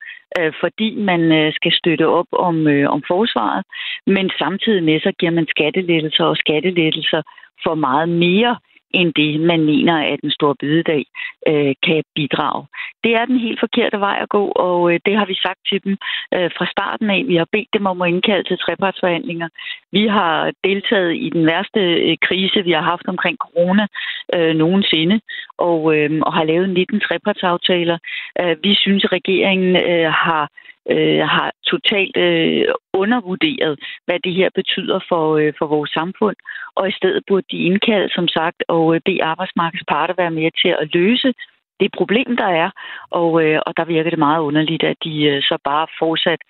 [0.61, 2.57] fordi man skal støtte op om,
[2.95, 3.65] om forsvaret,
[4.07, 7.23] men samtidig med så giver man skattelettelser og skattelettelser
[7.65, 8.57] for meget mere
[8.91, 11.05] end det, man mener, at en stor bededag
[11.49, 12.67] øh, kan bidrage.
[13.05, 15.85] Det er den helt forkerte vej at gå, og øh, det har vi sagt til
[15.85, 15.97] dem
[16.35, 17.25] øh, fra starten af.
[17.27, 19.49] Vi har bedt dem om at indkalde til trepartsforhandlinger.
[19.93, 23.87] Vi har deltaget i den værste øh, krise, vi har haft omkring corona
[24.35, 25.21] øh, nogensinde,
[25.59, 27.99] og, øh, og har lavet 19 trepartsaftaler.
[28.41, 32.65] Øh, vi synes, at regeringen øh, har øh, Øh, har totalt øh,
[32.95, 36.37] undervurderet, hvad det her betyder for, øh, for vores samfund.
[36.75, 40.69] Og i stedet burde de indkalde, som sagt, og øh, bede arbejdsmarkedsparter være med til
[40.81, 41.33] at løse
[41.81, 42.71] det problem, der er.
[43.11, 46.41] Og, øh, og der virker det meget underligt, at de øh, så bare fortsat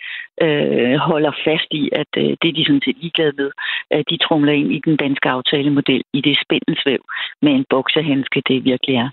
[0.42, 3.50] øh, holder fast i, at øh, det er de sådan set ligeglade med.
[3.90, 7.00] At de trumler ind i den danske aftalemodel i det spændensvæv
[7.42, 9.10] med en boksehandske, det virkelig er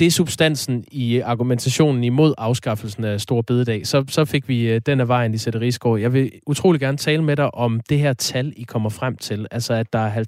[0.00, 3.86] det er substansen i argumentationen imod afskaffelsen af Stor Bededag.
[3.86, 5.98] Så, så fik vi øh, den af vejen i Sætte Rigsgaard.
[5.98, 9.46] Jeg vil utrolig gerne tale med dig om det her tal, I kommer frem til.
[9.50, 10.24] Altså, at der er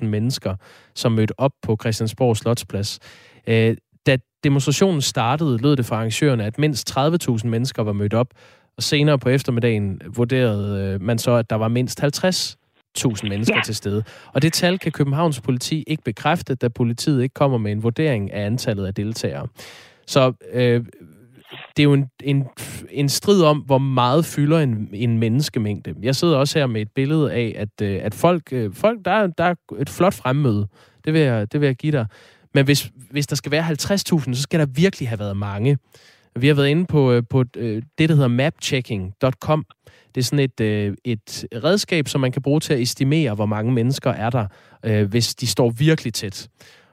[0.00, 0.54] 50.000 mennesker,
[0.94, 2.98] som mødte op på Christiansborg Slotsplads.
[3.46, 8.28] Øh, da demonstrationen startede, lød det fra arrangørerne, at mindst 30.000 mennesker var mødt op,
[8.76, 12.56] og senere på eftermiddagen vurderede øh, man så, at der var mindst 50
[12.98, 13.62] 1000 mennesker ja.
[13.62, 14.04] til stede.
[14.32, 18.32] Og det tal kan Københavns politi ikke bekræfte, da politiet ikke kommer med en vurdering
[18.32, 19.46] af antallet af deltagere.
[20.06, 20.84] Så øh,
[21.76, 22.44] det er jo en, en,
[22.90, 25.94] en strid om, hvor meget fylder en, en menneskemængde.
[26.02, 29.26] Jeg sidder også her med et billede af, at, øh, at folk, øh, folk der,
[29.26, 30.68] der er et flot fremmøde.
[31.04, 32.06] Det vil jeg, det vil jeg give dig.
[32.54, 35.78] Men hvis, hvis der skal være 50.000, så skal der virkelig have været mange.
[36.36, 39.66] Vi har været inde på, øh, på det, der hedder mapchecking.com,
[40.18, 43.46] det er sådan et, øh, et redskab, som man kan bruge til at estimere, hvor
[43.46, 44.46] mange mennesker er der,
[44.82, 46.48] øh, hvis de står virkelig tæt.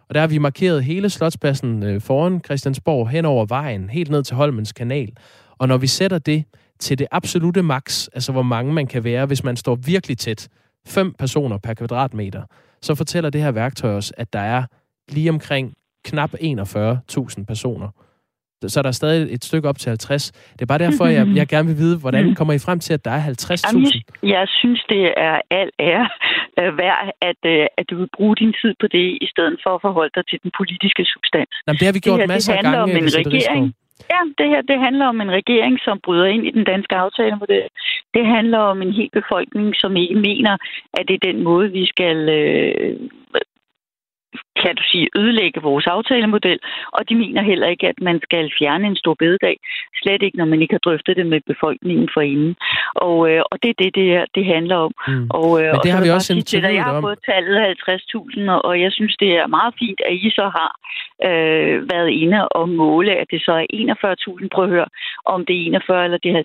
[0.09, 4.23] Og der har vi markeret hele slotspladsen øh, foran Christiansborg hen over vejen, helt ned
[4.23, 5.11] til Holmens kanal.
[5.57, 6.43] Og når vi sætter det
[6.79, 10.47] til det absolute max, altså hvor mange man kan være, hvis man står virkelig tæt,
[10.87, 12.43] fem personer per kvadratmeter,
[12.81, 14.63] så fortæller det her værktøj os, at der er
[15.09, 15.73] lige omkring
[16.03, 17.89] knap 41.000 personer
[18.67, 20.31] så er der stadig et stykke op til 50.
[20.53, 22.35] Det er bare derfor, jeg, jeg gerne vil vide, hvordan mm.
[22.35, 24.01] kommer I frem til, at der er 50.000?
[24.23, 26.09] Jeg, synes, det er alt ære
[26.59, 29.71] øh, værd, at, øh, at du vil bruge din tid på det, i stedet for
[29.75, 31.53] at forholde dig til den politiske substans.
[31.67, 32.81] Jamen, det har vi gjort det her, masser af gange.
[32.81, 33.65] Om en regering,
[34.13, 37.67] Ja, det her det handler om en regering, som bryder ind i den danske aftalemodel.
[38.13, 40.57] Det handler om en hel befolkning, som ikke mener,
[40.93, 42.99] at det er den måde, vi skal øh,
[44.61, 46.59] kan du sige, ødelægge vores aftalemodel,
[46.91, 49.57] og de mener heller ikke, at man skal fjerne en stor bededag.
[50.01, 52.55] Slet ikke, når man ikke har drøftet det med befolkningen for inden.
[52.95, 54.91] Og, øh, og det er det, det, det handler om.
[55.07, 55.27] Mm.
[55.29, 58.81] Og, øh, Men det og har vi også en Jeg har fået tallet 50.000, og
[58.81, 60.71] jeg synes, det er meget fint, at I så har
[61.27, 63.65] øh, været inde og måle, at det så er
[64.41, 64.47] 41.000.
[64.53, 64.89] Prøv at høre,
[65.25, 66.43] om det er 41 eller det er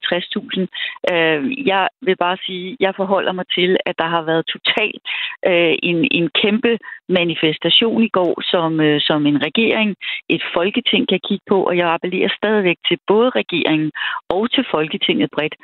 [1.08, 1.14] 50.000.
[1.14, 5.02] Øh, jeg vil bare sige, jeg forholder mig til, at der har været totalt
[5.46, 6.78] øh, en, en kæmpe
[7.18, 9.96] manifestation i går, som, øh, som en regering,
[10.28, 13.92] et folketing kan kigge på, og jeg appellerer stadigvæk til både regeringen
[14.28, 15.54] og til folketinget bredt,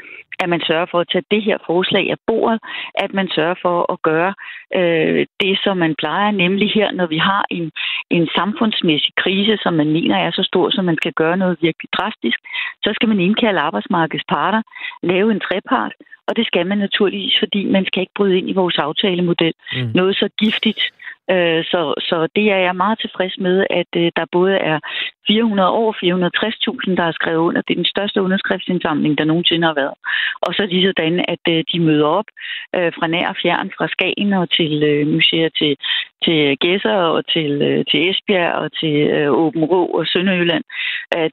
[0.42, 2.60] at man sørger for at tage det her forslag af bordet,
[2.94, 4.34] at man sørger for at gøre
[4.74, 7.70] øh, det, som man plejer, nemlig her, når vi har en,
[8.10, 11.90] en samfundsmæssig krise, som man mener er så stor, som man skal gøre noget virkelig
[11.92, 12.38] drastisk,
[12.84, 14.62] så skal man indkalde arbejdsmarkedets parter,
[15.02, 15.92] lave en trepart,
[16.28, 19.52] og det skal man naturligvis, fordi man skal ikke bryde ind i vores aftalemodel.
[19.72, 19.90] Mm.
[19.94, 20.82] Noget så giftigt
[21.30, 24.78] Øh, så, så det er jeg meget tilfreds med, at øh, der både er
[25.26, 27.62] 400 over 460.000, der har skrevet under.
[27.62, 29.96] Det er den største underskriftsindsamling, der nogensinde har været.
[30.40, 32.28] Og så lige sådan, at øh, de møder op
[32.76, 35.76] øh, fra nær og fjern, fra Skagen og til øh, museer til,
[36.24, 40.64] til Gæsser og til, øh, til Esbjerg og til Åben Rå og Sønderjylland.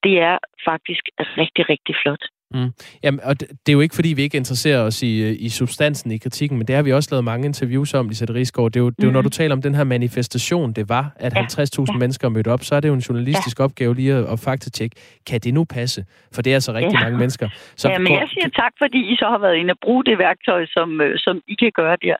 [0.04, 1.04] Det er faktisk
[1.38, 2.24] rigtig, rigtig flot.
[2.54, 2.70] Mm.
[3.04, 5.49] Jamen, og det, det er jo ikke, fordi vi ikke interesserer os i, øh, i
[5.49, 8.72] substansen i kritikken, men det har vi også lavet mange interviews om, Lisette Rigsgaard.
[8.72, 9.14] Det er jo, det er jo mm.
[9.14, 11.41] når du taler om den her manifestation, det var, at ja.
[11.41, 11.97] 50.000 ja.
[11.97, 13.64] mennesker mødte op, så er det jo en journalistisk ja.
[13.64, 14.95] opgave lige at, at faktatjekke,
[15.30, 16.06] kan det nu passe?
[16.36, 17.04] For det er altså rigtig ja.
[17.04, 17.47] mange mennesker.
[17.76, 20.18] Så ja, men jeg siger tak, fordi I så har været inde og bruge det
[20.18, 22.16] værktøj, som, øh, som I kan gøre der.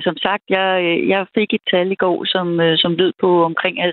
[0.00, 0.68] Som sagt, jeg,
[1.08, 2.46] jeg fik et tal i går, som,
[2.82, 3.84] som lød på omkring 50.000,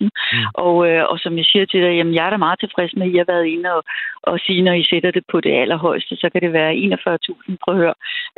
[0.00, 0.10] mm.
[0.54, 0.76] og,
[1.10, 3.16] og som jeg siger til dig, jamen jeg er da meget tilfreds med, at I
[3.16, 3.82] har været inde og,
[4.22, 7.56] og sige, når I sætter det på det allerhøjeste, så kan det være 41.000.
[7.64, 7.94] Prøv at høre.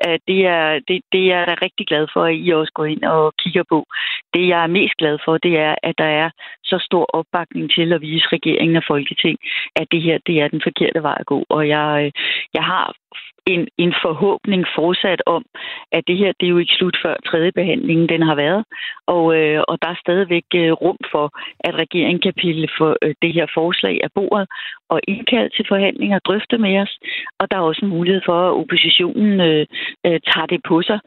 [0.07, 2.85] Øh, det er, det, det er jeg da rigtig glad for, at I også går
[2.85, 3.87] ind og kigger på.
[4.35, 6.31] Det, jeg er mest glad for, det er, at der er
[6.65, 9.39] så stor opbakning til at vise regeringen og Folketing,
[9.77, 11.45] at det her det er den forkerte vej at gå.
[11.49, 12.13] Og jeg, øh,
[12.55, 12.95] jeg har
[13.47, 15.45] en, en forhåbning fortsat om,
[15.93, 18.65] at det her det er jo ikke slut før tredje behandlingen den har været.
[19.07, 21.27] Og, øh, og der er stadigvæk øh, rum for,
[21.61, 24.49] at regeringen kan pille for øh, det her forslag af bordet
[24.89, 26.99] og indkalde til forhandlinger og drøfte med os.
[27.39, 29.67] Og der er også en mulighed for, at oppositionen øh,
[30.07, 31.01] øh, tager det på sig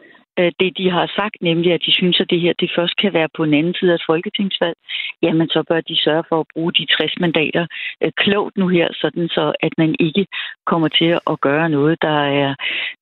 [0.62, 3.30] det, de har sagt, nemlig at de synes, at det her det først kan være
[3.38, 4.78] på en anden side af et folketingsvalg,
[5.24, 7.66] jamen så bør de sørge for at bruge de 60 mandater
[8.04, 10.26] øh, klogt nu her, sådan så at man ikke
[10.72, 12.50] kommer til at gøre noget, der er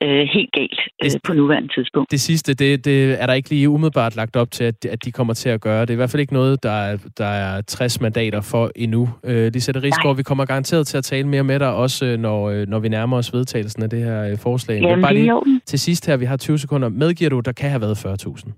[0.03, 2.11] øh, helt galt øh, det, på nuværende tidspunkt.
[2.11, 5.11] Det sidste, det, det er der ikke lige umiddelbart lagt op til, at, at de
[5.11, 5.81] kommer til at gøre.
[5.81, 9.09] Det er i hvert fald ikke noget, der er, der er 60 mandater for endnu.
[9.23, 12.49] Øh, Lisette Rigsgaard, vi kommer garanteret til at tale mere med dig, også øh, når,
[12.49, 14.81] øh, når vi nærmer os vedtagelsen af det her øh, forslag.
[14.81, 16.89] Jamen, bare lige til sidst her, vi har 20 sekunder.
[16.89, 18.51] Medgiver du, der kan have været 40.000?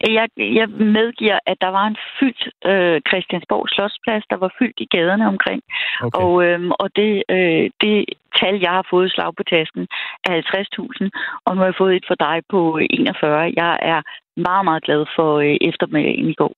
[0.00, 4.86] Jeg, jeg medgiver, at der var en fyldt øh, Christiansborg Slottsplads, der var fyldt i
[4.94, 5.62] gaderne omkring.
[6.02, 6.22] Okay.
[6.22, 7.96] Og, øh, og det, øh, det
[8.40, 9.82] tal, jeg har fået slag på tasken,
[10.24, 11.10] er 50.000,
[11.44, 13.52] og nu har jeg fået et for dig på 41.
[13.62, 14.00] Jeg er
[14.48, 16.52] meget, meget glad for øh, eftermiddagen i går.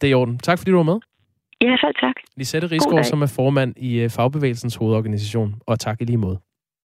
[0.00, 0.38] Det er i orden.
[0.38, 0.98] Tak fordi du var med.
[1.60, 2.16] Ja, selv tak.
[2.36, 6.38] Lisette Rigsgaard, som er formand i øh, Fagbevægelsens hovedorganisation, og tak i lige måde.